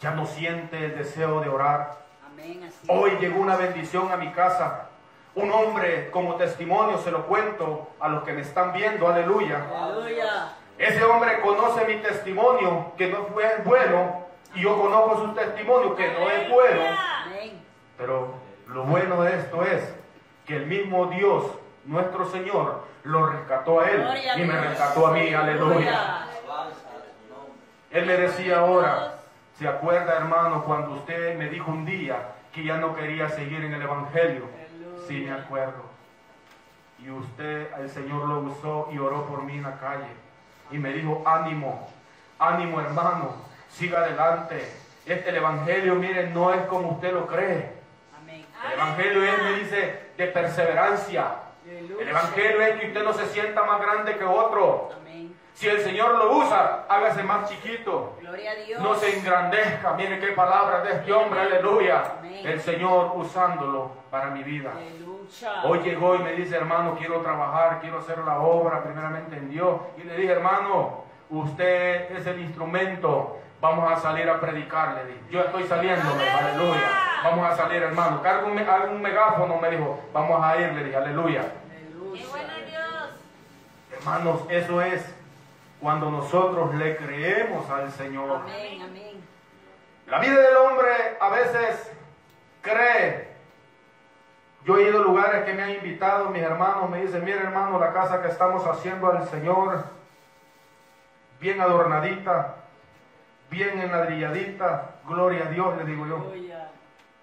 [0.00, 1.98] Ya no siente el deseo de orar?
[2.26, 2.64] Amén.
[2.66, 2.86] Así.
[2.88, 4.86] Hoy llegó una bendición a mi casa.
[5.34, 9.64] Un hombre como testimonio, se lo cuento a los que me están viendo, aleluya.
[9.72, 10.52] Aleluya.
[10.76, 16.10] Ese hombre conoce mi testimonio, que no fue bueno, y yo conozco su testimonio, que
[16.10, 16.82] no es bueno.
[17.26, 17.62] Amén.
[17.96, 18.34] Pero
[18.66, 19.94] lo bueno de esto es
[20.46, 21.44] que el mismo Dios,
[21.84, 26.26] nuestro Señor, lo rescató a él Gloria y me rescató a mí, aleluya.
[27.90, 29.19] Él me decía ahora,
[29.60, 32.16] ¿se acuerda hermano cuando usted me dijo un día
[32.50, 34.48] que ya no quería seguir en el Evangelio?
[35.06, 35.84] Sí, me acuerdo.
[36.98, 40.08] Y usted, el Señor lo usó y oró por mí en la calle.
[40.70, 41.90] Y me dijo, ánimo,
[42.38, 43.34] ánimo hermano,
[43.68, 44.66] siga adelante.
[45.04, 47.72] Este el evangelio, miren, no es como usted lo cree.
[48.18, 48.46] Amén.
[48.66, 51.34] El evangelio es, me dice, de perseverancia.
[51.66, 54.90] El evangelio es que usted no se sienta más grande que otro.
[55.54, 58.16] Si el Señor lo usa, hágase más chiquito.
[58.20, 58.80] Gloria a Dios.
[58.80, 59.92] No se engrandezca.
[59.92, 62.02] Mire qué palabras de este hombre, aleluya.
[62.18, 62.46] Amén.
[62.46, 64.72] El Señor usándolo para mi vida.
[64.76, 65.62] Aleluya.
[65.64, 69.80] Hoy llegó y me dice, hermano, quiero trabajar, quiero hacer la obra primeramente en Dios.
[69.98, 73.38] Y le dije, hermano, usted es el instrumento.
[73.60, 75.20] Vamos a salir a predicar, le dije.
[75.30, 76.88] Yo estoy saliendo, me dijo, aleluya.
[77.22, 78.22] Vamos a salir, hermano.
[78.22, 80.00] Carga un megáfono, me dijo.
[80.12, 81.44] Vamos a ir, le dije, aleluya.
[81.70, 82.22] Aleluya.
[82.22, 83.10] Qué bueno Dios.
[83.92, 85.14] Hermanos, eso es
[85.80, 88.42] cuando nosotros le creemos al Señor.
[88.42, 88.82] Amén.
[88.82, 89.24] Amén.
[90.06, 90.90] La vida del hombre
[91.20, 91.92] a veces
[92.60, 93.30] cree.
[94.64, 97.78] Yo he ido a lugares que me han invitado, mis hermanos me dicen, mire hermano,
[97.78, 99.84] la casa que estamos haciendo al Señor,
[101.40, 102.56] bien adornadita,
[103.50, 106.32] bien enladrilladita, gloria a Dios, le digo yo.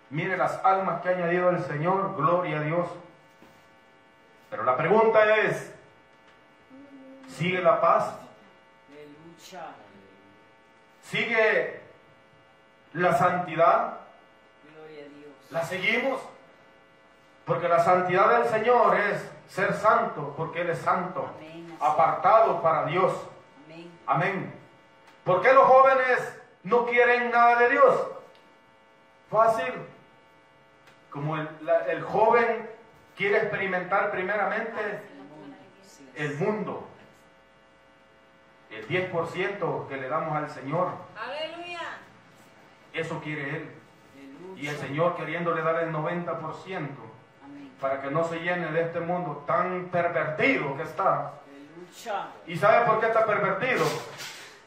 [0.10, 2.88] Mire las almas que ha añadido el Señor, gloria a Dios.
[4.50, 5.74] Pero la pregunta es,
[7.28, 8.17] ¿sigue la paz?
[11.02, 11.80] ¿Sigue
[12.94, 14.00] la santidad?
[14.74, 15.52] Gloria a Dios.
[15.52, 16.22] ¿La seguimos?
[17.46, 21.78] Porque la santidad del Señor es ser santo, porque Él es santo, Amén.
[21.80, 23.14] apartado para Dios.
[23.66, 23.92] Amén.
[24.06, 24.54] Amén.
[25.24, 28.08] ¿Por qué los jóvenes no quieren nada de Dios?
[29.32, 29.74] Fácil.
[31.10, 32.70] Como el, la- el joven
[33.16, 35.02] quiere experimentar primeramente
[36.16, 36.86] el mundo.
[38.70, 41.80] El 10% que le damos al Señor, Aleluya.
[42.94, 43.72] eso quiere Él.
[44.16, 44.62] Aleluya.
[44.64, 46.28] Y el Señor queriéndole dar el 90%.
[47.44, 47.72] Amén.
[47.80, 51.34] para que no se llene de este mundo tan pervertido que está.
[51.46, 52.28] Aleluya.
[52.46, 53.86] ¿Y sabe por qué está pervertido?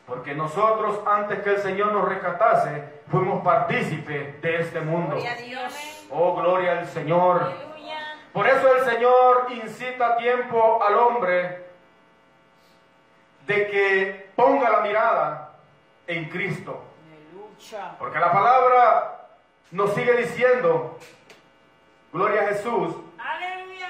[0.07, 5.17] Porque nosotros antes que el Señor nos rescatase, fuimos partícipes de este mundo.
[5.17, 6.07] Gloria a Dios.
[6.11, 7.43] Oh, gloria al Señor.
[7.43, 7.99] Aleluya.
[8.33, 11.70] Por eso el Señor incita a tiempo al hombre
[13.51, 15.51] de que ponga la mirada
[16.07, 16.85] en Cristo.
[17.99, 19.27] Porque la palabra
[19.73, 20.97] nos sigue diciendo,
[22.13, 23.89] gloria a Jesús, Aleluya.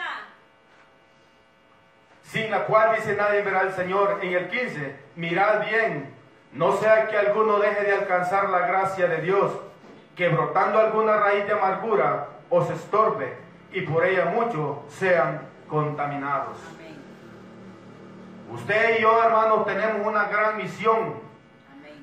[2.23, 4.21] sin la cual dice nadie verá al Señor.
[4.23, 6.15] En el 15, mirad bien,
[6.53, 9.53] no sea que alguno deje de alcanzar la gracia de Dios,
[10.17, 13.37] que brotando alguna raíz de amargura os estorbe
[13.73, 16.57] y por ella muchos sean contaminados.
[18.51, 21.15] Usted y yo, hermanos, tenemos una gran misión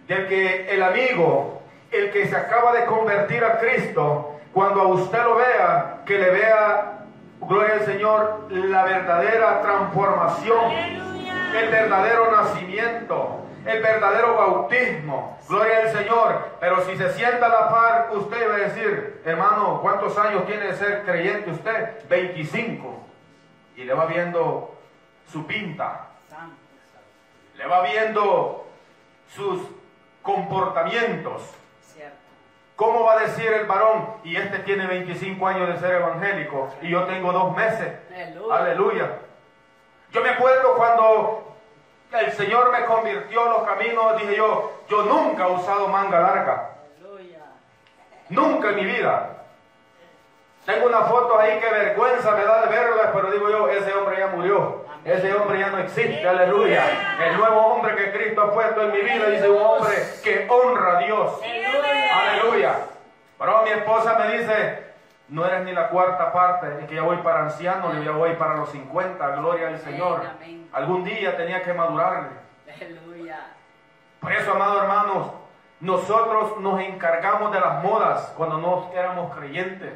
[0.08, 5.24] del que el amigo, el que se acaba de convertir a Cristo, cuando a usted
[5.24, 7.00] lo vea, que le vea,
[7.42, 16.56] gloria al Señor, la verdadera transformación, el verdadero nacimiento, el verdadero bautismo, gloria al Señor.
[16.62, 20.68] Pero si se sienta a la par, usted va a decir, hermano, ¿cuántos años tiene
[20.68, 22.08] de ser creyente usted?
[22.08, 23.04] 25.
[23.76, 24.74] Y le va viendo
[25.30, 26.07] su pinta.
[27.58, 28.66] Le va viendo
[29.36, 29.62] sus
[30.22, 31.42] comportamientos.
[31.82, 32.16] Cierto.
[32.76, 34.16] ¿Cómo va a decir el varón?
[34.24, 37.94] Y este tiene 25 años de ser evangélico y yo tengo dos meses.
[38.12, 38.56] Aleluya.
[38.56, 39.12] Aleluya.
[40.12, 41.56] Yo me acuerdo cuando
[42.14, 46.76] el Señor me convirtió en los caminos, dije yo, yo nunca he usado manga larga.
[47.00, 47.40] Aleluya.
[48.30, 49.37] Nunca en mi vida.
[50.68, 54.18] Tengo una foto ahí que vergüenza me da de verla, pero digo yo, ese hombre
[54.20, 54.84] ya murió.
[54.94, 55.18] Amén.
[55.18, 56.84] Ese hombre ya no existe, aleluya.
[57.26, 60.98] El nuevo hombre que Cristo ha puesto en mi vida, dice un hombre que honra
[60.98, 61.40] a Dios.
[62.14, 62.76] Aleluya.
[63.40, 64.84] Pero mi esposa me dice,
[65.30, 68.56] no eres ni la cuarta parte, es que ya voy para anciano, ya voy para
[68.58, 70.22] los 50, gloria al Señor.
[70.36, 70.68] amén.
[70.74, 72.28] Algún día tenía que madurarle.
[72.76, 73.54] Aleluya.
[74.20, 75.32] Por eso, amados hermanos,
[75.80, 79.94] nosotros nos encargamos de las modas cuando no éramos creyentes.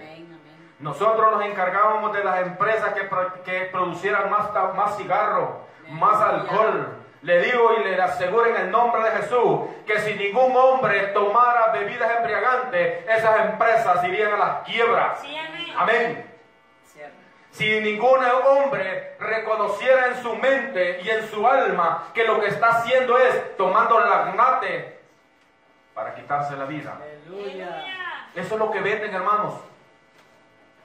[0.81, 6.97] Nosotros nos encargábamos de las empresas que, pro- que producieran más, más cigarro, más alcohol.
[7.21, 11.71] Le digo y le aseguro en el nombre de Jesús que si ningún hombre tomara
[11.71, 15.19] bebidas embriagantes, esas empresas irían a las quiebras.
[15.77, 16.27] Amén.
[17.51, 22.69] Si ningún hombre reconociera en su mente y en su alma que lo que está
[22.69, 24.99] haciendo es tomando lagnate
[25.93, 26.97] para quitarse la vida.
[28.35, 29.53] Eso es lo que venden, hermanos.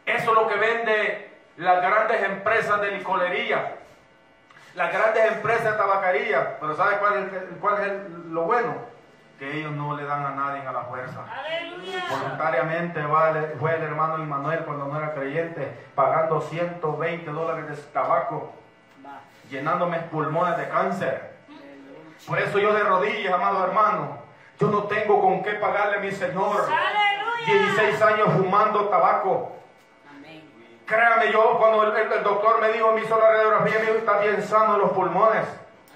[0.07, 3.77] Eso es lo que vende las grandes empresas de licorería,
[4.75, 6.59] las grandes empresas de tabacaría.
[6.61, 8.75] Pero ¿sabe cuál es, el- cuál es el- lo bueno?
[9.38, 11.25] Que ellos no le dan a nadie a la fuerza.
[11.31, 12.05] Aleluya.
[12.09, 17.77] Voluntariamente va el- fue el hermano Immanuel cuando no era creyente, pagando 120 dólares de
[17.92, 18.55] tabaco,
[19.51, 21.33] llenándome pulmones de cáncer.
[21.49, 22.27] Aleluya.
[22.27, 24.25] Por eso yo de rodillas, amado hermano,
[24.59, 26.62] Yo no tengo con qué pagarle a mi Señor.
[26.62, 27.45] Aleluya.
[27.75, 29.53] 16 años fumando tabaco.
[30.87, 33.99] Créame, yo cuando el, el- el doctor me dijo, me hizo la radiografía, me dijo,
[33.99, 35.44] está bien sano en los pulmones.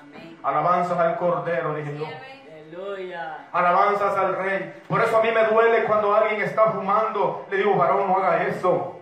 [0.02, 0.38] Amén.
[0.42, 2.06] Alabanzas al Cordero, dije yo.
[2.06, 3.46] Aleluya.
[3.52, 4.82] Alabanzas al Rey.
[4.88, 7.46] Por eso a mí me duele cuando alguien está fumando.
[7.50, 8.98] Le digo, varón, no haga eso.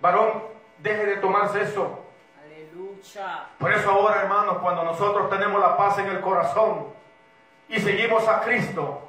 [0.00, 0.44] Varón,
[0.78, 1.98] deje de tomarse eso.
[2.44, 3.46] Aleluya.
[3.58, 6.86] Por eso ahora, hermanos, cuando nosotros tenemos la paz en el corazón
[7.68, 9.00] y seguimos a Cristo,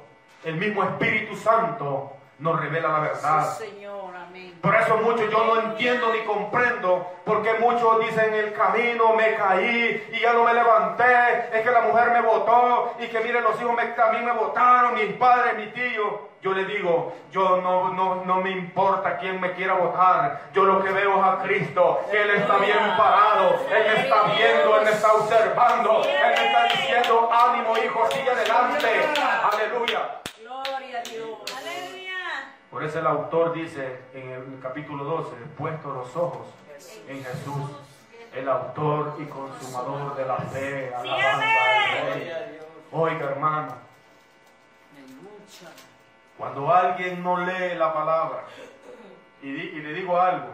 [0.44, 3.56] el mismo Espíritu Santo nos revela la verdad.
[3.56, 4.14] Sí, Señor.
[4.16, 4.58] Amén.
[4.60, 9.34] Por eso muchos yo no entiendo ni comprendo, porque muchos dicen en el camino me
[9.34, 11.04] caí y ya no me levanté,
[11.52, 14.94] es que la mujer me votó y que miren los hijos me, también me votaron,
[14.94, 16.32] mis padres, mi tío.
[16.42, 20.82] Yo le digo, yo no, no, no me importa quién me quiera votar, yo lo
[20.84, 24.84] que veo es a Cristo, que Él está bien parado, Él me está viendo, Él
[24.84, 28.88] me está observando, Él me está diciendo, ánimo hijo, sigue adelante,
[29.52, 30.20] aleluya.
[30.38, 31.38] Gloria a Dios.
[31.56, 32.04] Aleluya.
[32.74, 36.48] Por eso el autor dice en el capítulo 12, puesto los ojos
[37.06, 37.70] en Jesús,
[38.34, 42.58] el autor y consumador de la fe, alabanza al Rey.
[42.90, 43.74] Oiga hermano,
[46.36, 48.42] cuando alguien no lee la palabra,
[49.40, 50.48] y, le digo algo,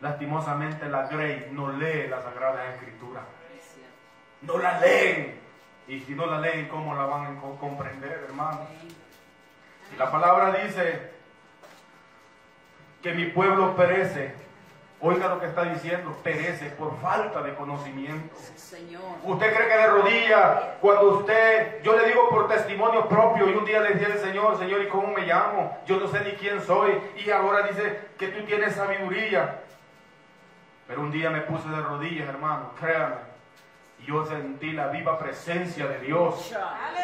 [0.00, 3.20] lastimosamente la Grey no lee la Sagrada Escritura,
[3.56, 3.92] Es cierto.
[4.52, 5.40] no la leen,
[5.86, 8.66] y si no la leen, ¿cómo la van a co- comprender hermano?
[9.98, 11.10] La palabra dice
[13.02, 14.34] que mi pueblo perece.
[15.00, 18.34] Oiga lo que está diciendo, perece por falta de conocimiento.
[18.56, 19.02] Señor.
[19.22, 23.66] Usted cree que de rodillas, cuando usted, yo le digo por testimonio propio, y un
[23.66, 25.78] día le decía al Señor, Señor, ¿y cómo me llamo?
[25.86, 26.98] Yo no sé ni quién soy.
[27.22, 29.60] Y ahora dice que tú tienes sabiduría.
[30.88, 33.33] Pero un día me puse de rodillas, hermano, créame.
[34.06, 36.54] Yo sentí la viva presencia de Dios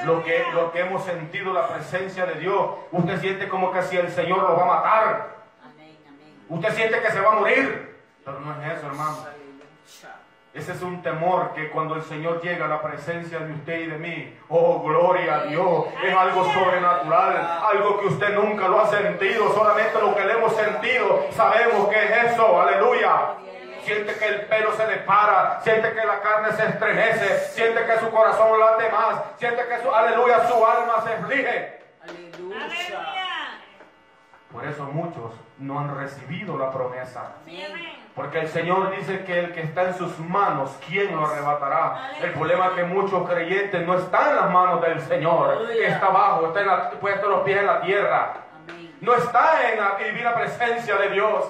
[0.04, 2.70] lo que, lo que hemos sentido la presencia de Dios.
[2.92, 5.36] Usted siente como que si el Señor lo va a matar.
[5.64, 5.96] Amén.
[6.06, 6.44] Amén.
[6.48, 7.96] Usted siente que se va a morir.
[8.24, 9.16] Pero no es eso, hermano.
[10.52, 13.86] Ese es un temor que cuando el Señor llega a la presencia de usted y
[13.86, 18.88] de mí, oh, gloria a Dios, es algo sobrenatural, algo que usted nunca lo ha
[18.88, 23.36] sentido, solamente lo que le hemos sentido, sabemos que es eso, aleluya.
[23.82, 27.98] Siente que el pelo se le para, siente que la carne se estremece, siente que
[27.98, 31.80] su corazón late más, siente que su, aleluya, su alma se aflige.
[32.02, 32.66] Aleluya.
[34.52, 37.32] Por eso muchos no han recibido la promesa.
[38.14, 42.10] Porque el Señor dice que el que está en sus manos, ¿quién lo arrebatará?
[42.20, 46.48] El problema es que muchos creyentes no están en las manos del Señor, está abajo,
[46.48, 48.32] está en la- puesto los pies en la tierra.
[49.00, 51.44] No está en la divina presencia de Dios.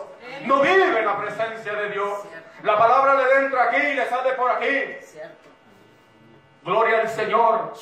[0.45, 2.19] No vive en la presencia de Dios.
[2.63, 4.97] La palabra le entra aquí y le sale por aquí.
[5.01, 5.49] Cierto.
[6.63, 7.73] Gloria al Señor.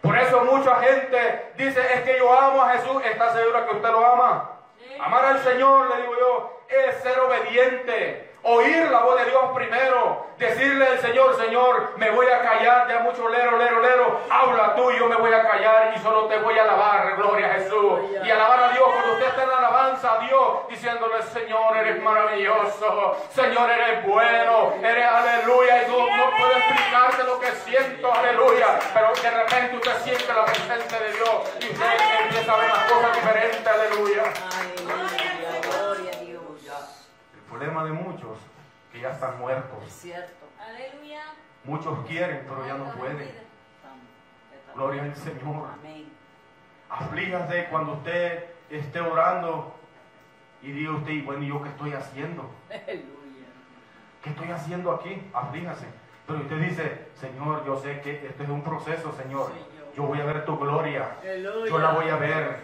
[0.00, 3.02] Por eso mucha gente dice, es que yo amo a Jesús.
[3.04, 4.52] ¿Está segura que usted lo ama?
[5.00, 8.27] Amar al Señor, le digo yo, es ser obediente.
[8.42, 10.26] Oír la voz de Dios primero.
[10.38, 12.88] Decirle al Señor, Señor, me voy a callar.
[12.88, 14.20] Ya mucho lero, lero, lero.
[14.30, 17.16] Habla tú yo me voy a callar y solo te voy a alabar.
[17.16, 18.00] Gloria a Jesús.
[18.24, 23.16] Y alabar a Dios cuando usted está en alabanza a Dios, diciéndole, Señor, eres maravilloso.
[23.30, 24.74] Señor, eres bueno.
[24.82, 25.82] Eres aleluya.
[25.82, 28.78] Y no, no puedo explicarte lo que siento, aleluya.
[28.94, 31.86] Pero de repente usted siente la presencia de Dios y usted
[32.22, 34.22] empieza a ver las cosas diferentes, aleluya.
[34.58, 35.60] Aleluya.
[35.62, 36.38] Gloria a Dios.
[37.34, 38.38] El problema de muchos
[38.92, 39.84] que ya están Es muertos.
[39.88, 40.46] cierto.
[40.60, 41.22] Aleluya.
[41.64, 43.30] Muchos quieren, pero ya no pueden.
[44.74, 45.68] Gloria al Señor.
[45.72, 46.08] Amén.
[46.88, 49.74] Aflíjase cuando usted esté orando
[50.62, 52.48] y diga usted, y bueno, ¿y yo qué estoy haciendo?
[52.70, 53.46] Aleluya.
[54.22, 55.30] ¿Qué estoy haciendo aquí?
[55.34, 55.86] Aflíjase.
[56.26, 59.50] Pero usted dice, Señor, yo sé que esto es un proceso, Señor.
[59.96, 61.16] Yo voy a ver tu gloria.
[61.22, 61.70] Aleluya.
[61.70, 62.60] Yo la voy a ver.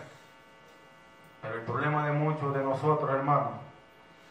[1.43, 3.55] Pero el problema de muchos de nosotros, hermanos,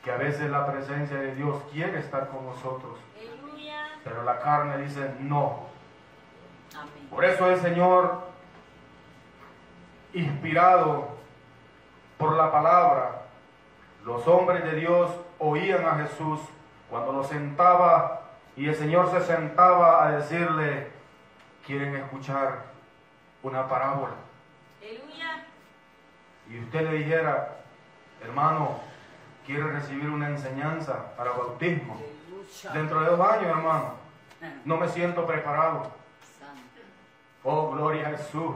[0.04, 3.00] que a veces la presencia de Dios quiere estar con nosotros.
[4.04, 5.68] Pero la carne dice, no.
[7.10, 8.22] Por eso el Señor,
[10.14, 11.08] inspirado
[12.18, 13.22] por la palabra,
[14.04, 16.40] los hombres de Dios oían a Jesús
[16.90, 18.24] cuando lo sentaba
[18.58, 20.92] y el Señor se sentaba a decirle,
[21.66, 22.66] quieren escuchar
[23.42, 24.16] una parábola.
[26.50, 27.56] Y usted le dijera,
[28.22, 28.80] hermano,
[29.46, 31.98] quiere recibir una enseñanza para bautismo.
[32.74, 33.94] Dentro de dos años, hermano,
[34.66, 35.92] no me siento preparado.
[37.44, 38.56] Oh, gloria a Jesús.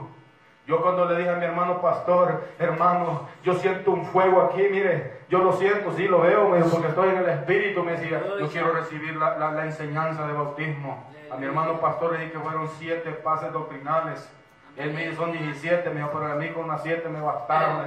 [0.65, 5.21] Yo cuando le dije a mi hermano pastor, hermano, yo siento un fuego aquí, mire,
[5.29, 8.21] yo lo siento, sí lo veo, me dijo, porque estoy en el espíritu, me decía,
[8.39, 11.09] yo quiero recibir la, la- la enseñanza de bautismo.
[11.31, 14.29] A mi hermano pastor le dije que fueron siete pases doctrinales.
[14.77, 17.85] Él me dijo, son 17, me dijo, pero a mí con unas siete me bastaron,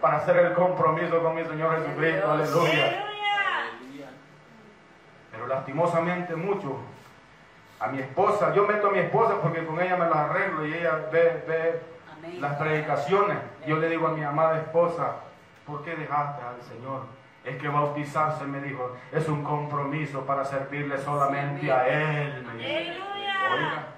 [0.00, 2.86] para hacer el compromiso con mi Señor Jesucristo, aleluya.
[2.86, 4.06] Aleluya.
[5.30, 6.78] Pero lastimosamente mucho.
[7.78, 10.74] A mi esposa, yo meto a mi esposa porque con ella me las arreglo y
[10.74, 11.80] ella ve, ve
[12.16, 12.40] Amén.
[12.40, 13.38] las predicaciones.
[13.66, 15.16] Yo le digo a mi amada esposa,
[15.66, 17.02] ¿por qué dejaste al Señor?
[17.44, 22.42] Es que bautizarse, me dijo, es un compromiso para servirle solamente a Él.
[22.46, 23.04] me dijo.
[23.04, 23.34] Aleluya.
[23.52, 23.93] Oiga.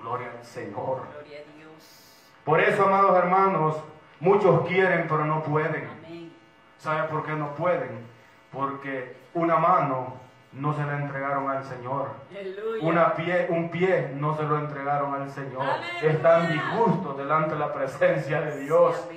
[0.00, 1.02] Gloria al Señor.
[1.12, 2.32] Gloria a Dios.
[2.44, 3.76] Por eso, amados hermanos,
[4.18, 5.88] muchos quieren pero no pueden.
[6.04, 6.32] Amén.
[6.78, 8.06] ¿Sabe por qué no pueden?
[8.50, 10.14] Porque una mano
[10.52, 12.10] no se la entregaron al Señor.
[12.30, 12.84] Aleluya.
[12.84, 15.62] Una pie, un pie no se lo entregaron al Señor.
[15.62, 16.10] Aleluya.
[16.10, 19.08] Están disgustos delante de la presencia de Dios.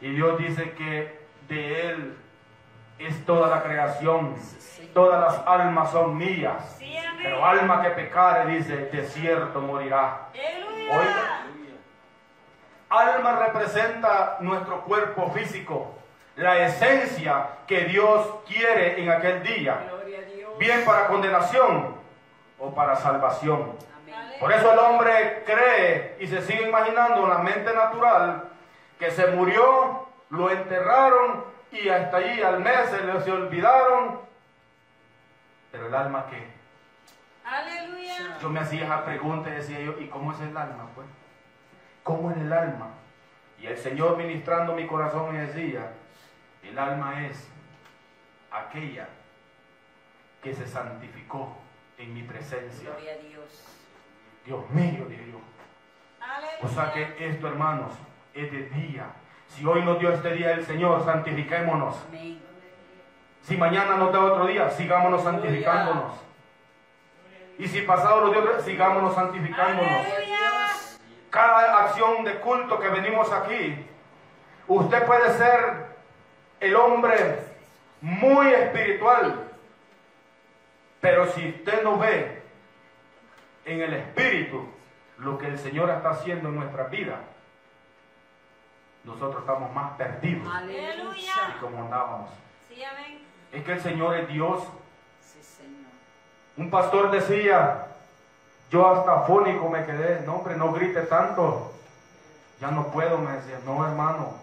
[0.00, 2.16] Y Dios dice que de Él
[2.98, 4.36] es toda la creación.
[4.38, 4.90] Sí.
[4.94, 6.78] Todas las almas son mías.
[7.26, 10.28] Pero alma que pecare, dice, de cierto morirá.
[10.32, 11.42] Oiga.
[12.88, 15.92] Alma representa nuestro cuerpo físico,
[16.36, 19.76] la esencia que Dios quiere en aquel día,
[20.56, 21.96] bien para condenación
[22.60, 23.72] o para salvación.
[24.02, 24.36] Amén.
[24.38, 28.44] Por eso el hombre cree y se sigue imaginando en la mente natural
[29.00, 34.20] que se murió, lo enterraron y hasta allí al mes se le se olvidaron.
[35.72, 36.55] Pero el alma que
[37.46, 38.38] Aleluya.
[38.42, 40.88] yo me hacía esa pregunta y decía yo, ¿y cómo es el alma?
[40.94, 41.06] Pues,
[42.02, 42.88] ¿cómo es el alma?
[43.60, 45.92] Y el Señor ministrando mi corazón me decía,
[46.62, 47.48] el alma es
[48.50, 49.08] aquella
[50.42, 51.56] que se santificó
[51.98, 52.90] en mi presencia.
[52.90, 53.64] Gloria a Dios.
[54.44, 55.40] Dios mío, dije yo.
[56.20, 56.58] Aleluya.
[56.62, 57.92] O sea que esto, hermanos,
[58.34, 59.06] es de día.
[59.46, 61.96] Si hoy nos dio este día el Señor, santifiquémonos.
[62.08, 62.42] Amén.
[63.42, 66.25] Si mañana nos da otro día, sigámonos santificándonos.
[67.58, 70.06] Y si pasado los días, sigámonos santificándonos.
[71.30, 73.76] Cada acción de culto que venimos aquí,
[74.68, 75.86] usted puede ser
[76.60, 77.40] el hombre
[78.00, 79.50] muy espiritual,
[81.00, 82.42] pero si usted no ve
[83.64, 84.66] en el espíritu
[85.18, 87.20] lo que el Señor está haciendo en nuestra vida,
[89.04, 91.32] nosotros estamos más perdidos Aleluya.
[91.54, 92.30] de como andábamos.
[92.68, 93.22] Sí, amén.
[93.52, 94.64] Es que el Señor es Dios.
[96.56, 97.86] Un pastor decía,
[98.70, 101.72] yo hasta fónico me quedé, no hombre, no grite tanto.
[102.60, 104.34] Ya no puedo, me decía, no hermano.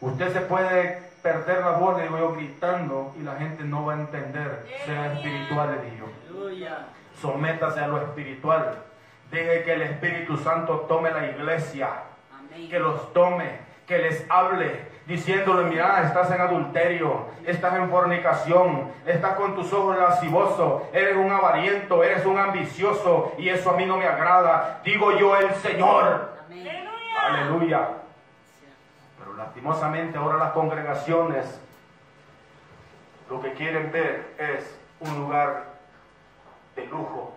[0.00, 3.94] Usted se puede perder la voz, le digo yo, gritando y la gente no va
[3.94, 4.66] a entender.
[4.84, 6.08] Sea espiritual, le digo.
[7.20, 8.82] Sométase a lo espiritual.
[9.30, 11.88] Deje que el Espíritu Santo tome la iglesia
[12.32, 12.68] Amén.
[12.68, 19.34] que los tome, que les hable, diciéndole, mira, estás en adulterio, estás en fornicación, estás
[19.34, 23.96] con tus ojos lascivosos, eres un avariento, eres un ambicioso, y eso a mí no
[23.96, 24.80] me agrada.
[24.84, 26.30] Digo yo el Señor.
[26.46, 26.66] Amén.
[26.66, 27.26] Aleluya.
[27.26, 27.88] Aleluya.
[29.18, 31.60] Pero lastimosamente ahora las congregaciones
[33.30, 35.64] lo que quieren ver es un lugar
[36.76, 37.36] de lujo,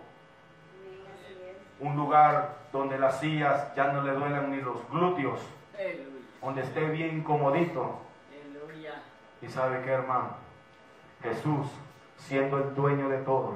[1.79, 5.39] un lugar donde las sillas ya no le duelan ni los glúteos,
[5.77, 6.06] Aleluya.
[6.41, 8.01] Donde esté bien comodito.
[8.29, 9.01] Aleluya.
[9.41, 10.35] Y sabe qué, hermano,
[11.21, 11.67] Jesús,
[12.17, 13.55] siendo el dueño de todo,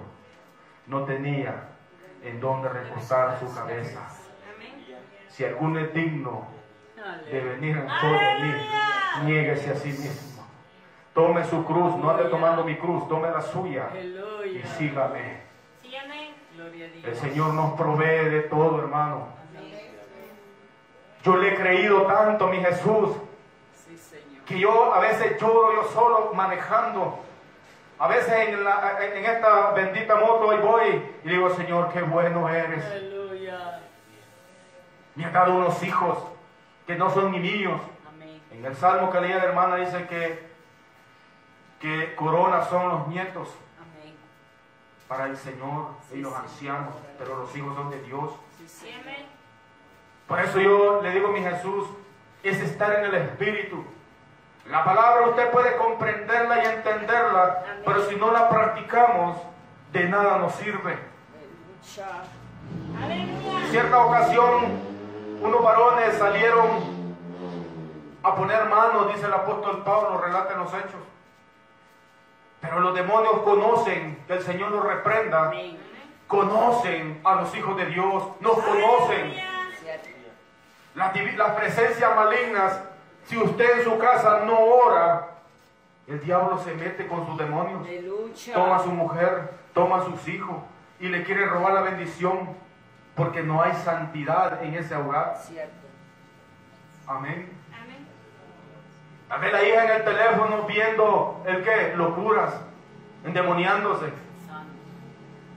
[0.87, 1.69] no tenía
[2.23, 4.07] en dónde recostar su cabeza.
[5.27, 6.47] Si alguno es digno
[7.31, 8.53] de venir en pos de mí,
[9.25, 10.45] niéguese a sí mismo.
[11.13, 13.89] Tome su cruz, no ande tomando mi cruz, tome la suya
[14.45, 15.41] y sígame.
[17.03, 19.40] El Señor nos provee de todo, hermano.
[21.23, 23.15] Yo le he creído tanto a mi Jesús
[23.73, 24.43] Sí, Señor.
[24.45, 27.19] que yo a veces lloro yo solo manejando.
[27.99, 32.49] A veces en, la- en esta bendita moto ahí voy y digo, Señor, qué bueno
[32.49, 32.83] eres.
[32.85, 33.81] Aleluya.
[35.15, 36.17] Me ha dado unos hijos
[36.87, 37.79] que no son ni míos.
[38.09, 38.41] Amén.
[38.51, 40.49] En el salmo que leía la hermana dice que,
[41.79, 43.49] que coronas son los nietos
[43.79, 44.15] Amén.
[45.07, 48.31] para el Señor y los ancianos, pero los hijos son de Dios.
[48.65, 49.27] Sí, amén.
[50.27, 51.87] Por eso yo le digo a mi Jesús,
[52.43, 53.83] es estar en el Espíritu.
[54.69, 57.81] La palabra usted puede comprenderla y entenderla, Amén.
[57.85, 59.37] pero si no la practicamos,
[59.91, 60.97] de nada nos sirve.
[63.09, 64.79] En cierta ocasión,
[65.41, 66.67] unos varones salieron
[68.23, 71.01] a poner manos, dice el apóstol Pablo, relata en los hechos.
[72.61, 75.77] Pero los demonios conocen que el Señor los reprenda, Amén.
[76.27, 79.33] conocen a los hijos de Dios, nos conocen.
[80.95, 82.81] Las, las presencias malignas,
[83.25, 85.27] si usted en su casa no ora,
[86.07, 87.81] el diablo se mete con sus demonios.
[87.87, 88.53] Aleluya.
[88.53, 90.57] Toma a su mujer, toma a sus hijos
[90.99, 92.55] y le quiere robar la bendición
[93.15, 95.37] porque no hay santidad en ese hogar.
[95.41, 95.73] Cierto.
[97.07, 97.49] Amén.
[97.73, 98.07] Amén.
[99.27, 102.53] También la hija en el teléfono viendo el qué, locuras,
[103.25, 104.07] endemoniándose.
[104.45, 104.73] Santo.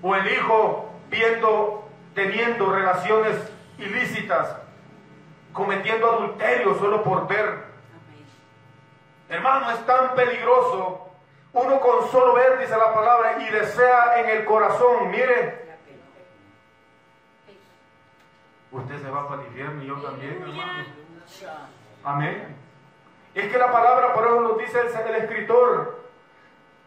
[0.02, 3.36] O el hijo viendo, teniendo relaciones
[3.78, 4.56] ilícitas,
[5.54, 7.64] cometiendo adulterio solo por ver.
[9.30, 11.08] Hermano, es tan peligroso.
[11.54, 15.10] Uno con solo ver, dice la palabra, y desea en el corazón.
[15.10, 15.78] Mire,
[18.72, 20.84] usted se va para el infierno y yo también, hermano.
[22.02, 22.56] Amén.
[23.34, 26.04] Es que la palabra, por eso nos dice el escritor,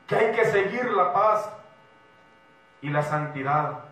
[0.06, 1.50] que hay que seguir la paz
[2.82, 3.87] y la santidad.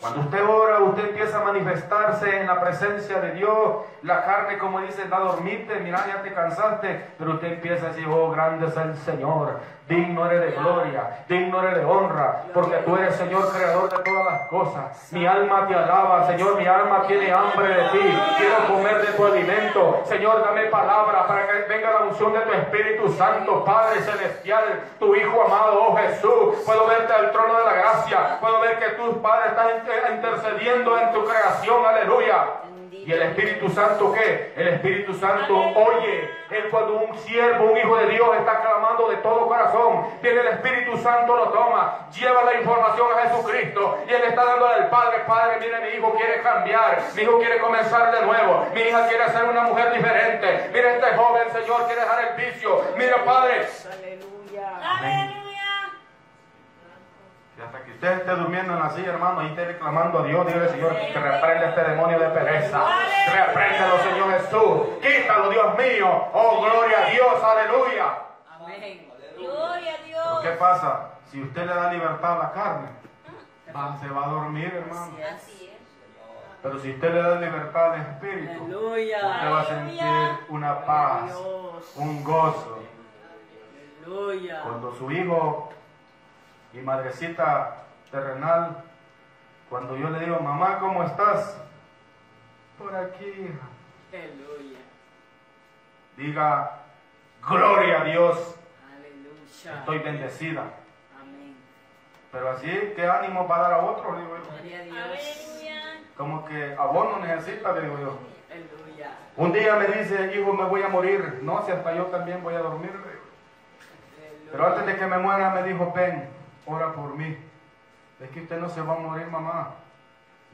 [0.00, 3.80] Cuando usted ora, usted empieza a manifestarse en la presencia de Dios.
[4.02, 8.06] La carne, como dice, da dormirte, mira, ya te cansaste, pero usted empieza a decir,
[8.08, 12.96] oh, grande es el Señor, digno eres de gloria, digno eres de honra, porque tú
[12.96, 13.89] eres Señor, creador
[14.48, 15.12] cosas.
[15.12, 19.26] Mi alma te alaba, Señor, mi alma tiene hambre de ti, quiero comer de tu
[19.26, 20.00] alimento.
[20.04, 24.64] Señor, dame palabra para que venga la unción de tu Espíritu Santo, Padre Celestial,
[24.98, 26.62] tu Hijo amado, oh Jesús.
[26.64, 30.98] Puedo verte al trono de la gracia, puedo ver que tu Padre está inter- intercediendo
[30.98, 32.46] en tu creación, aleluya.
[33.06, 34.52] ¿Y el Espíritu Santo qué?
[34.56, 36.40] El Espíritu Santo oye.
[36.50, 40.48] Él cuando un siervo, un hijo de Dios está clamando de todo corazón, viene el
[40.48, 45.20] Espíritu Santo, lo toma, lleva la información a Jesucristo y él está dándole al Padre,
[45.28, 49.28] Padre, mire mi hijo quiere cambiar, mi hijo quiere comenzar de nuevo, mi hija quiere
[49.28, 54.98] ser una mujer diferente, mire este joven, Señor, quiere dejar el vicio, mira Padre, Aleluya.
[54.98, 55.29] Aleluya.
[57.60, 60.46] Y hasta que usted esté durmiendo en la silla, hermano, y esté reclamando a Dios,
[60.46, 62.86] dígale, Señor, que reprende este demonio de pereza.
[63.34, 64.82] Repréndelo, Señor Jesús.
[65.02, 66.24] Quítalo, Dios mío.
[66.32, 68.06] Oh, gloria a Dios, aleluya.
[68.50, 69.10] Amén.
[69.36, 70.40] Gloria a Pero Dios.
[70.42, 71.10] ¿qué pasa?
[71.30, 72.88] Si usted le da libertad a la carne,
[73.76, 75.12] va- se va a dormir, hermano.
[75.34, 75.76] Así es.
[76.62, 79.16] Pero si usted le da libertad al espíritu, Aleluya.
[79.34, 81.32] usted va a sentir una paz,
[81.96, 82.78] un gozo.
[84.04, 84.60] Aleluya.
[84.62, 85.70] Cuando su hijo
[86.72, 87.76] y madrecita
[88.10, 88.84] terrenal,
[89.68, 91.56] cuando yo le digo, mamá, ¿cómo estás?
[92.78, 93.68] Por aquí, hija.
[94.12, 94.78] Aleluya.
[96.16, 96.80] Diga,
[97.48, 98.56] gloria a Dios,
[98.96, 99.78] Aleluya.
[99.80, 100.62] estoy bendecida.
[101.20, 101.56] Amén.
[102.32, 104.16] Pero así, ¿qué ánimo va a dar a otro?
[104.18, 104.44] Digo yo.
[104.44, 104.96] Gloria a Dios.
[104.96, 105.82] Aleluya.
[106.16, 108.18] Como que abono necesita, le digo yo.
[108.50, 109.10] Aleluya.
[109.36, 111.38] Un día me dice, hijo, me voy a morir.
[111.42, 112.92] No, si hasta yo también voy a dormir.
[114.50, 116.28] Pero antes de que me muera me dijo, ven,
[116.70, 117.36] ora por mí.
[118.20, 119.74] Es que usted no se va a morir, mamá.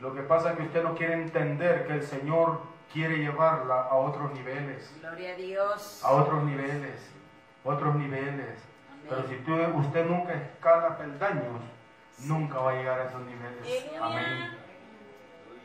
[0.01, 2.61] Lo que pasa es que usted no quiere entender que el Señor
[2.93, 4.95] quiere llevarla a otros niveles.
[5.01, 6.03] Gloria a Dios.
[6.05, 7.11] A otros niveles.
[7.65, 8.63] Otros niveles.
[8.91, 9.07] Amén.
[9.09, 11.61] Pero si tú- usted nunca escala peldaños,
[12.25, 13.87] nunca va a llegar a esos niveles.
[14.01, 14.51] Amén.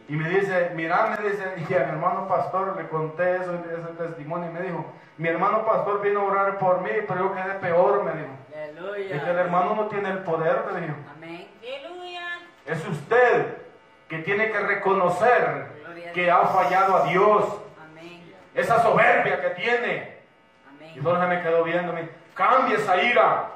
[0.08, 3.94] Y me dice, mira, me dice, y a mi hermano pastor le conté eso, ese
[3.98, 4.86] testimonio y me dijo,
[5.18, 8.34] mi hermano pastor vino a orar por mí, pero yo quedé peor, me dijo.
[8.82, 9.16] Aleluya.
[9.16, 10.96] Es que el hermano no tiene el poder, me dijo.
[11.16, 11.48] Amén.
[11.62, 12.22] Aleluya.
[12.66, 13.58] Es usted
[14.08, 16.38] que tiene que reconocer a que Dios.
[16.40, 17.44] ha fallado a Dios.
[17.90, 18.34] Amén.
[18.54, 20.18] Esa soberbia que tiene.
[20.80, 21.04] Y Amén.
[21.04, 22.10] solo se me quedó viéndome.
[22.34, 23.48] Cambie esa ira.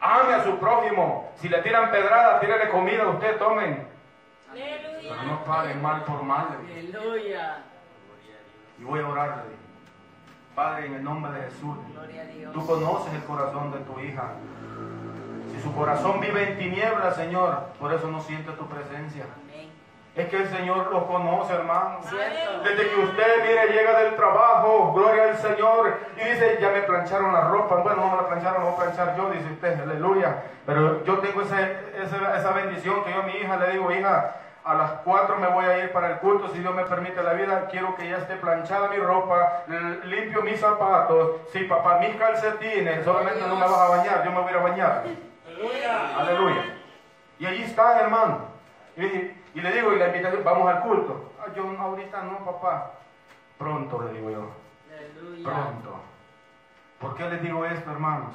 [0.00, 1.32] Ame a su prójimo.
[1.36, 3.86] Si le tiran pedrada, tírale comida, usted tomen.
[4.52, 5.44] Pero no Aleluya.
[5.46, 6.48] paguen mal por mal.
[6.60, 7.62] Aleluya.
[8.78, 9.62] Y voy a orarle.
[10.54, 11.76] Padre, en el nombre de Jesús.
[11.94, 12.52] Gloria a Dios.
[12.52, 14.32] Tú conoces el corazón de tu hija.
[15.54, 19.24] Si su corazón vive en tinieblas, Señor, por eso no siente tu presencia.
[19.44, 19.70] Amén.
[20.14, 22.00] Es que el Señor lo conoce, hermano.
[22.02, 22.62] Cierto.
[22.64, 27.32] Desde que usted, mire, llega del trabajo, gloria al Señor, y dice, ya me plancharon
[27.32, 27.76] la ropa.
[27.76, 30.42] Bueno, no me la plancharon, la voy a planchar yo, dice usted, aleluya.
[30.66, 34.36] Pero yo tengo ese- ese- esa bendición que yo a mi hija le digo, hija,
[34.64, 37.32] a las 4 me voy a ir para el culto, si Dios me permite la
[37.32, 39.64] vida, quiero que ya esté planchada mi ropa,
[40.04, 44.40] limpio mis zapatos, sí, papá, mis calcetines, solamente no me vas a bañar, yo me
[44.40, 45.04] voy a ir a bañar.
[46.16, 46.76] Aleluya.
[47.38, 48.38] Y allí están, hermano.
[48.96, 51.32] Y, y le digo, y la invitación, vamos al culto.
[51.40, 52.92] Ah, yo ahorita no, papá.
[53.58, 54.50] Pronto, le digo yo.
[54.92, 55.44] Aleluya.
[55.44, 56.00] Pronto.
[57.00, 58.34] ¿Por qué les digo esto, hermanos?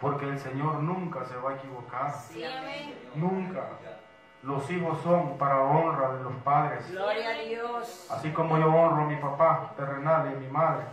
[0.00, 2.12] Porque el Señor nunca se va a equivocar.
[2.12, 2.94] Sí, amén.
[3.14, 3.62] Nunca.
[4.42, 6.90] Los hijos son para honra de los padres.
[6.90, 8.06] Gloria a Dios.
[8.10, 10.84] Así como yo honro a mi papá terrenal y a mi madre.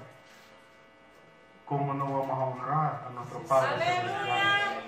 [1.65, 3.83] ¿Cómo no vamos a honrar a nuestro Padre?
[3.83, 4.81] Aleluya.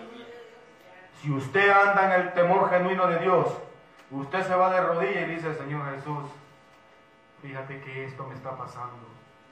[1.22, 3.48] Si usted anda en el temor genuino de Dios,
[4.12, 6.24] usted se va de rodillas y dice, Señor Jesús,
[7.42, 8.96] fíjate que esto me está pasando.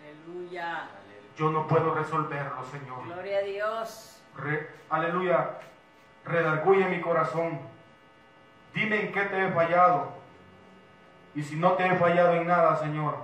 [0.01, 0.87] Aleluya.
[1.35, 3.03] Yo no puedo resolverlo, Señor.
[3.05, 4.21] Gloria a Dios.
[4.37, 5.49] Re- aleluya,
[6.23, 7.59] redarguye mi corazón.
[8.77, 10.09] Dime en qué te he fallado.
[11.33, 13.15] Y si no te he fallado en nada, Señor,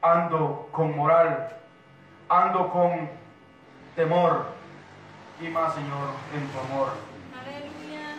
[0.00, 1.56] ando con moral,
[2.26, 3.10] ando con
[3.94, 4.46] temor
[5.42, 6.88] y más, Señor, en tu amor.
[7.38, 8.16] Aleluya.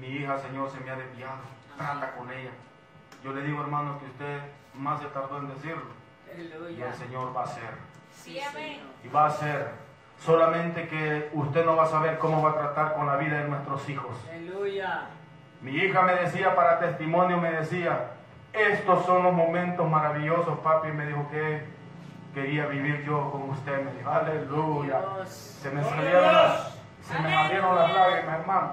[0.00, 1.42] Mi hija, Señor, se me ha desviado.
[1.76, 2.52] Trata con ella.
[3.22, 4.40] Yo le digo, hermano, que usted
[4.72, 5.84] más se tardó en decirlo.
[6.70, 7.74] Y el Señor va a hacer.
[8.10, 8.80] Sí, amén.
[9.04, 9.72] Y va a ser
[10.18, 13.48] solamente que usted no va a saber cómo va a tratar con la vida de
[13.50, 14.16] nuestros hijos.
[14.30, 15.10] Aleluya.
[15.62, 18.10] Mi hija me decía para testimonio, me decía,
[18.52, 21.62] estos son los momentos maravillosos, papi, me dijo que
[22.34, 24.98] quería vivir yo con usted, me dijo, aleluya.
[24.98, 25.28] Dios.
[25.28, 28.72] Se me salieron las, se me salieron las lágrimas, hermano.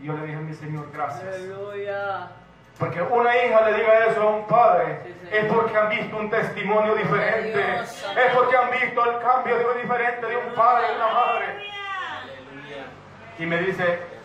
[0.00, 1.34] Y yo le dije a mi Señor, gracias.
[1.34, 2.30] Aleluya.
[2.78, 6.28] Porque una hija le diga eso a un padre Sí, es porque han visto un
[6.28, 7.58] testimonio diferente.
[7.58, 8.06] Dios.
[8.16, 11.46] Es porque han visto el cambio de diferente de un padre y una madre.
[12.22, 12.84] Aleluya.
[13.38, 14.15] Y me dice,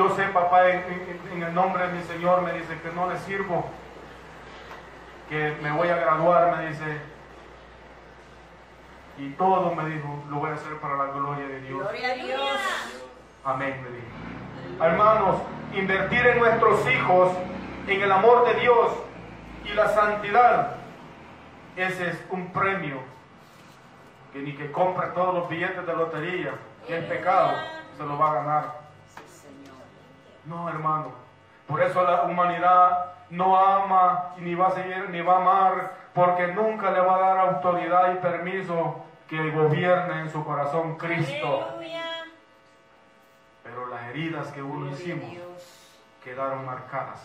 [0.00, 3.10] yo sé papá, en, en- en el nombre de mi Señor, me dice que no
[3.10, 3.66] le sirvo,
[5.28, 6.98] que me voy a graduar, me dice.
[9.18, 11.80] Y todo me dijo, lo voy a hacer para la gloria de Dios.
[11.82, 12.60] Gloria a Dios.
[13.44, 14.82] Amén, me dijo.
[14.84, 15.36] Hermanos,
[15.74, 17.32] invertir en nuestros hijos,
[17.86, 18.88] en el amor de Dios
[19.66, 20.76] y la santidad,
[21.76, 22.96] ese es un premio
[24.32, 26.52] que ni que compre todos los billetes de lotería,
[26.86, 27.52] que es pecado,
[27.98, 28.79] se lo va a ganar.
[30.50, 31.12] No, hermano.
[31.68, 36.48] Por eso la humanidad no ama ni va a seguir ni va a amar, porque
[36.48, 38.96] nunca le va a dar autoridad y permiso
[39.28, 41.68] que gobierne en su corazón Cristo.
[41.68, 42.02] Aleluya.
[43.62, 45.30] Pero las heridas que uno hicimos
[46.24, 47.24] quedaron marcadas.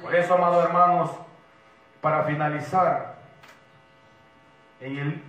[0.00, 1.10] Por eso, amados hermanos,
[2.00, 3.16] para finalizar,
[4.80, 5.22] en el,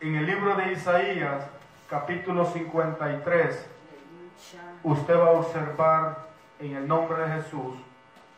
[0.00, 1.46] en el libro de Isaías,
[1.88, 4.80] capítulo 53, Aleluya.
[4.82, 6.27] usted va a observar
[6.60, 7.76] en el nombre de Jesús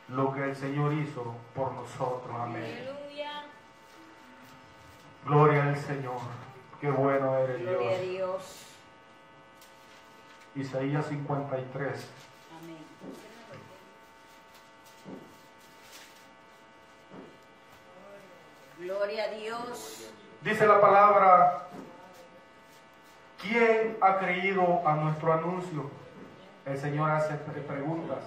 [0.08, 2.34] lo que el Señor hizo por nosotros.
[2.38, 2.64] Amén.
[2.64, 3.44] Aleluya.
[5.24, 6.18] Gloria al Señor.
[6.80, 8.10] Qué bueno eres Gloria a Dios.
[8.10, 8.66] Dios.
[10.66, 12.10] Isaías 53.
[12.58, 12.76] Amén.
[18.78, 20.10] Gloria a Dios.
[20.42, 21.68] Dice la palabra,
[23.40, 25.99] ¿quién ha creído a nuestro anuncio?
[26.70, 28.18] El Señor hace pre- preguntas.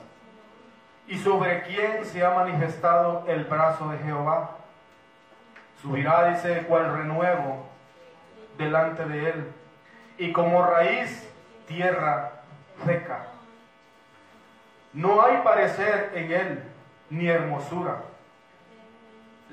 [1.07, 4.57] ¿Y sobre quién se ha manifestado el brazo de Jehová?
[5.81, 7.65] Subirá, dice, cual renuevo
[8.57, 9.51] delante de él,
[10.17, 11.27] y como raíz
[11.67, 12.31] tierra
[12.85, 13.27] seca.
[14.93, 16.63] No hay parecer en él,
[17.09, 17.97] ni hermosura.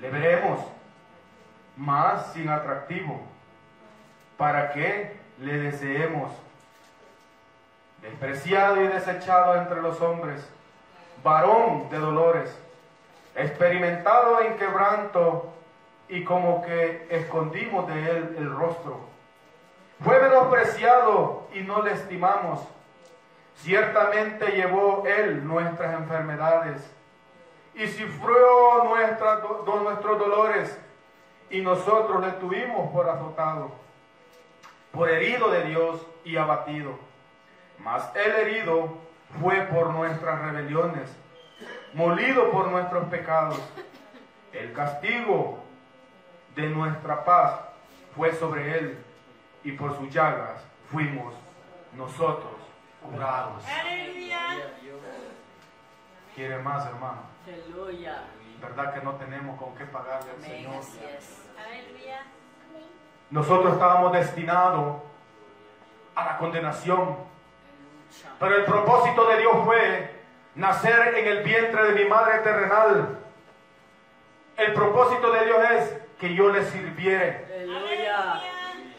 [0.01, 0.61] Le veremos,
[1.76, 3.20] más sin atractivo,
[4.36, 6.30] para que le deseemos.
[8.03, 10.48] Despreciado y desechado entre los hombres,
[11.22, 12.59] varón de dolores,
[13.34, 15.53] experimentado en quebranto
[16.09, 19.01] y como que escondimos de él el rostro.
[20.03, 22.61] Fue menospreciado y no le estimamos.
[23.57, 26.90] Ciertamente llevó él nuestras enfermedades
[27.74, 30.78] y sufrió nuestros dolores
[31.51, 33.70] y nosotros le tuvimos por azotado,
[34.92, 37.09] por herido de Dios y abatido.
[37.83, 38.99] Mas el herido
[39.41, 41.16] fue por nuestras rebeliones,
[41.95, 43.61] molido por nuestros pecados.
[44.53, 45.62] El castigo
[46.55, 47.61] de nuestra paz
[48.16, 49.05] fue sobre él
[49.64, 51.35] y por sus llagas fuimos
[51.97, 52.53] nosotros
[53.03, 53.64] curados.
[53.66, 54.41] Aleluya.
[56.35, 57.22] ¿Quiere más, hermano?
[57.47, 58.24] Aleluya.
[58.61, 60.43] ¿Verdad que no tenemos con qué pagarle al.
[60.43, 60.74] Señor?
[61.59, 62.22] Aleluya.
[63.31, 65.03] Nosotros estábamos destinados
[66.14, 67.16] a la condenación.
[68.38, 70.14] Pero el propósito de Dios fue
[70.54, 73.18] nacer en el vientre de mi madre terrenal.
[74.56, 77.46] El propósito de Dios es que yo le sirviere.
[77.54, 78.42] Aleluya.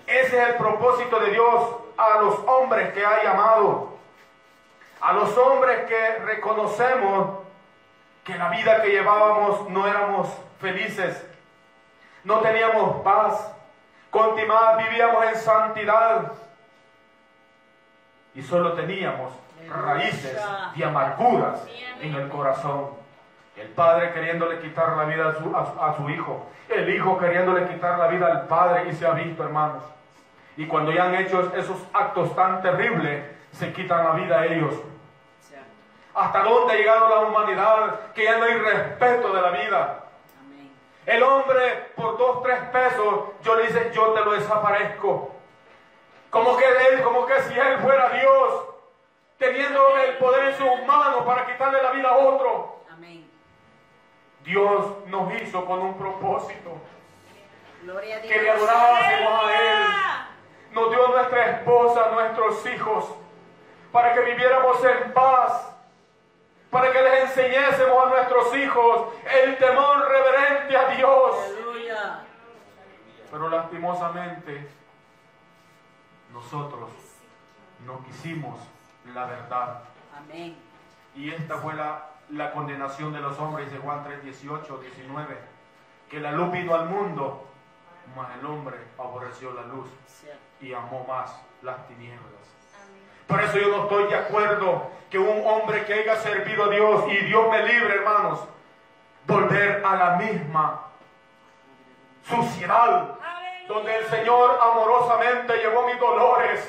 [0.08, 3.98] Ese es el propósito de Dios a los hombres que ha llamado.
[5.00, 7.40] A los hombres que reconocemos
[8.24, 10.28] que la vida que llevábamos no éramos
[10.60, 11.26] felices.
[12.24, 13.52] No teníamos paz.
[14.10, 16.32] Continuamos, vivíamos en santidad.
[18.34, 19.34] Y solo teníamos
[19.70, 20.40] raíces
[20.76, 21.66] de amarguras
[22.02, 22.90] en el corazón.
[23.56, 26.48] El padre queriéndole quitar la vida a su, a a su hijo.
[26.70, 28.90] El hijo queriéndole quitar la vida al padre.
[28.90, 29.84] Y se ha visto, hermanos.
[30.58, 34.74] Y cuando ya han hecho esos actos tan terribles, se quitan la vida a ellos.
[36.14, 40.04] ¿Hasta dónde ha llegado la humanidad que ya no hay respeto de la vida?
[41.06, 45.36] El hombre por dos, tres pesos, yo le dice, yo te lo desaparezco.
[46.32, 48.64] Como que él, como que si él fuera Dios,
[49.38, 52.84] teniendo el poder en sus manos para quitarle la vida a otro.
[52.90, 53.30] Amén.
[54.44, 56.78] Dios nos hizo con un propósito,
[57.84, 58.34] Gloria a Dios.
[58.34, 59.84] que le adorásemos a Él.
[60.72, 63.06] Nos dio nuestra esposa, nuestros hijos,
[63.92, 65.76] para que viviéramos en paz,
[66.70, 69.14] para que les enseñésemos a nuestros hijos
[69.44, 71.36] el temor reverente a Dios.
[71.46, 72.20] Aleluya.
[73.30, 74.70] Pero lastimosamente,
[76.34, 76.90] nosotros
[77.86, 78.60] no quisimos
[79.14, 79.84] la verdad.
[80.18, 80.56] Amén.
[81.16, 85.38] Y esta fue la, la condenación de los hombres de Juan 3, 18, 19.
[86.10, 87.48] Que la luz vino al mundo,
[88.16, 89.90] mas el hombre aborreció la luz
[90.60, 92.22] y amó más las tinieblas.
[93.28, 97.06] Por eso yo no estoy de acuerdo que un hombre que haya servido a Dios
[97.10, 98.40] y Dios me libre, hermanos,
[99.26, 100.82] volver a la misma
[102.28, 103.18] suciedad
[103.74, 106.68] donde el Señor amorosamente llevó mis dolores,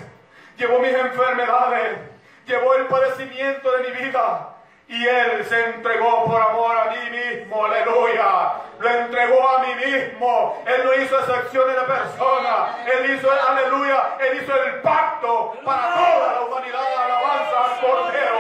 [0.57, 1.99] llevó mis enfermedades,
[2.47, 4.49] llevó el padecimiento de mi vida.
[4.89, 8.53] Y Él se entregó por amor a mí mismo, aleluya.
[8.79, 10.63] Lo entregó a mí mismo.
[10.67, 12.77] Él no hizo excepciones de persona.
[12.93, 17.05] Él hizo, aleluya, Él hizo el pacto para toda la humanidad.
[17.05, 18.39] Alabanza al Cordero.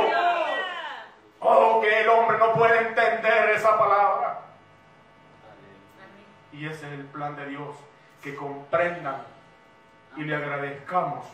[1.40, 4.40] Oh, que el hombre no puede entender esa palabra.
[6.52, 7.76] Y ese es el plan de Dios,
[8.22, 9.24] que comprendan
[10.16, 11.26] y le agradezcamos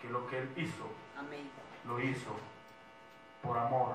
[0.00, 0.84] que lo que Él hizo,
[1.18, 1.50] Amén.
[1.86, 2.30] lo hizo
[3.42, 3.94] por amor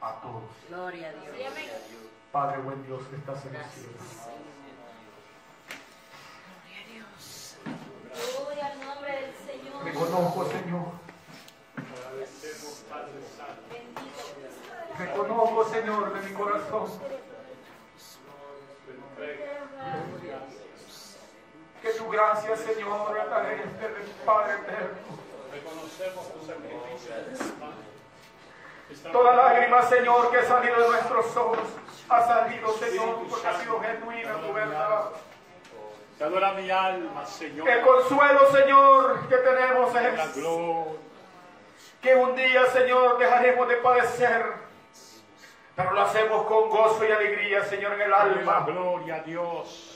[0.00, 0.42] a todos.
[0.68, 1.52] Gloria a Dios.
[2.30, 3.98] Padre buen Dios que estás en el cielo.
[8.36, 9.84] Gloria al nombre del Señor.
[9.84, 10.92] Reconozco, Señor,
[14.98, 16.88] reconozco, Señor, de mi corazón
[21.88, 23.92] que tu gracia, Señor, a través del
[24.26, 24.98] Padre eterno.
[25.52, 27.14] Reconocemos tu sacrificio.
[29.12, 31.58] Toda lágrima, Señor, que ha salido de nuestros ojos,
[32.08, 35.04] ha salido, Señor, porque ha sido genuina tu verdad.
[36.18, 37.68] Te adora mi alma, Señor.
[37.68, 40.92] El consuelo, Señor, que tenemos La es gloria.
[42.02, 44.52] que un día, Señor, dejaremos de padecer,
[45.76, 48.60] pero lo hacemos con gozo y alegría, Señor, en el La alma.
[48.66, 49.94] gloria a Dios.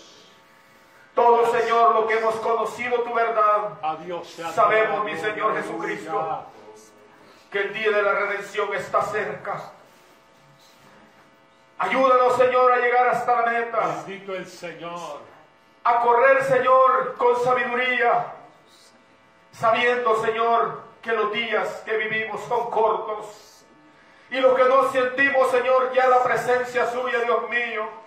[1.15, 3.79] Todo, Señor, lo que hemos conocido tu verdad,
[4.55, 5.17] Sabemos, mi.
[5.17, 6.47] Señor Jesucristo,
[7.51, 9.73] que el día de la redención está cerca.
[11.79, 14.03] Ayúdanos, Señor, a llegar hasta la meta.
[14.07, 15.21] Bendito el Señor.
[15.85, 18.33] a correr, Señor, con sabiduría,
[19.51, 23.65] sabiendo, Señor, que los días que vivimos son cortos.
[24.31, 28.02] Y lo que no sentimos, Señor, ya la presencia suya, Dios mío.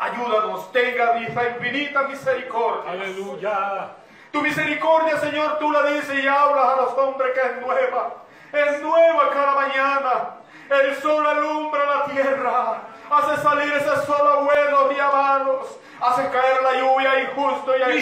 [0.00, 2.90] Ayúdanos, tenga esa infinita misericordia.
[2.90, 3.90] Aleluya.
[4.32, 8.14] Tu misericordia, Señor, tú la dices y hablas a los hombres que es nueva.
[8.50, 10.36] Es nueva cada mañana.
[10.70, 12.82] El sol alumbra la tierra.
[13.10, 15.78] Hace salir ese sol a buenos y a malos.
[16.00, 17.94] Hace caer la lluvia injusto y a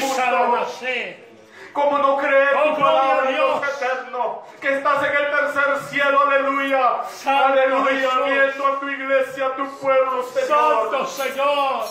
[1.78, 3.80] Como no creer Oh, tu palabra, Dios Dios.
[3.80, 7.04] eterno, que estás en el tercer cielo, aleluya.
[7.04, 8.24] Santo aleluya, Jesús.
[8.24, 10.90] viendo a tu iglesia, a tu pueblo, Señor.
[10.90, 11.84] Santo Señor.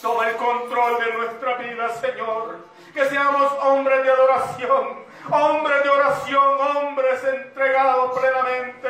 [0.00, 2.58] Toma el control de nuestra vida, Señor.
[2.94, 8.88] Que seamos hombres de adoración, hombres de oración, hombres entregados plenamente.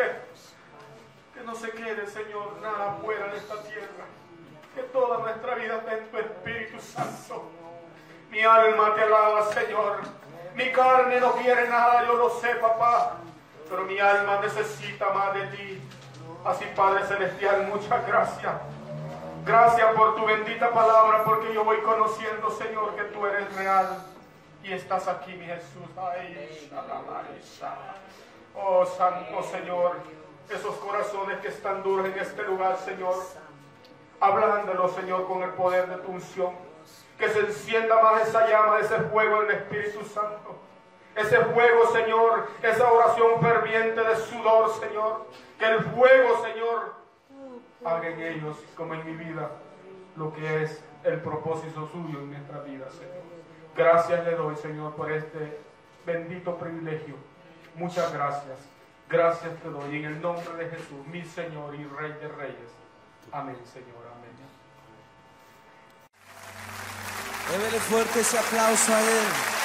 [1.34, 4.04] Que no se quede, Señor, nada fuera de esta tierra.
[4.74, 7.50] Que toda nuestra vida esté en tu Espíritu Santo.
[8.32, 9.98] Mi alma te alaba, Señor.
[10.54, 13.18] Mi carne no quiere nada, yo lo sé, papá.
[13.68, 15.82] Pero mi alma necesita más de ti.
[16.42, 18.52] Así, Padre Celestial, muchas gracias.
[19.44, 24.02] Gracias por tu bendita palabra, porque yo voy conociendo, Señor, que tú eres real
[24.62, 25.84] y estás aquí, mi Jesús.
[25.98, 26.70] Ay.
[28.54, 29.98] Oh, Santo Señor,
[30.48, 33.14] esos corazones que están duros en este lugar, Señor,
[34.20, 36.71] hablándolos, Señor, con el poder de tu unción.
[37.18, 40.58] Que se encienda más esa llama, ese fuego del Espíritu Santo.
[41.14, 45.26] Ese fuego, Señor, esa oración ferviente de sudor, Señor.
[45.58, 46.94] Que el fuego, Señor,
[47.84, 49.50] haga en ellos, como en mi vida,
[50.16, 53.22] lo que es el propósito suyo en nuestra vida, Señor.
[53.76, 55.58] Gracias le doy, Señor, por este
[56.04, 57.16] bendito privilegio.
[57.74, 58.58] Muchas gracias.
[59.08, 62.72] Gracias te doy en el nombre de Jesús, mi Señor y Rey de Reyes.
[63.30, 64.11] Amén, Señor.
[67.51, 69.61] Débele fuerte ese aplauso a Él.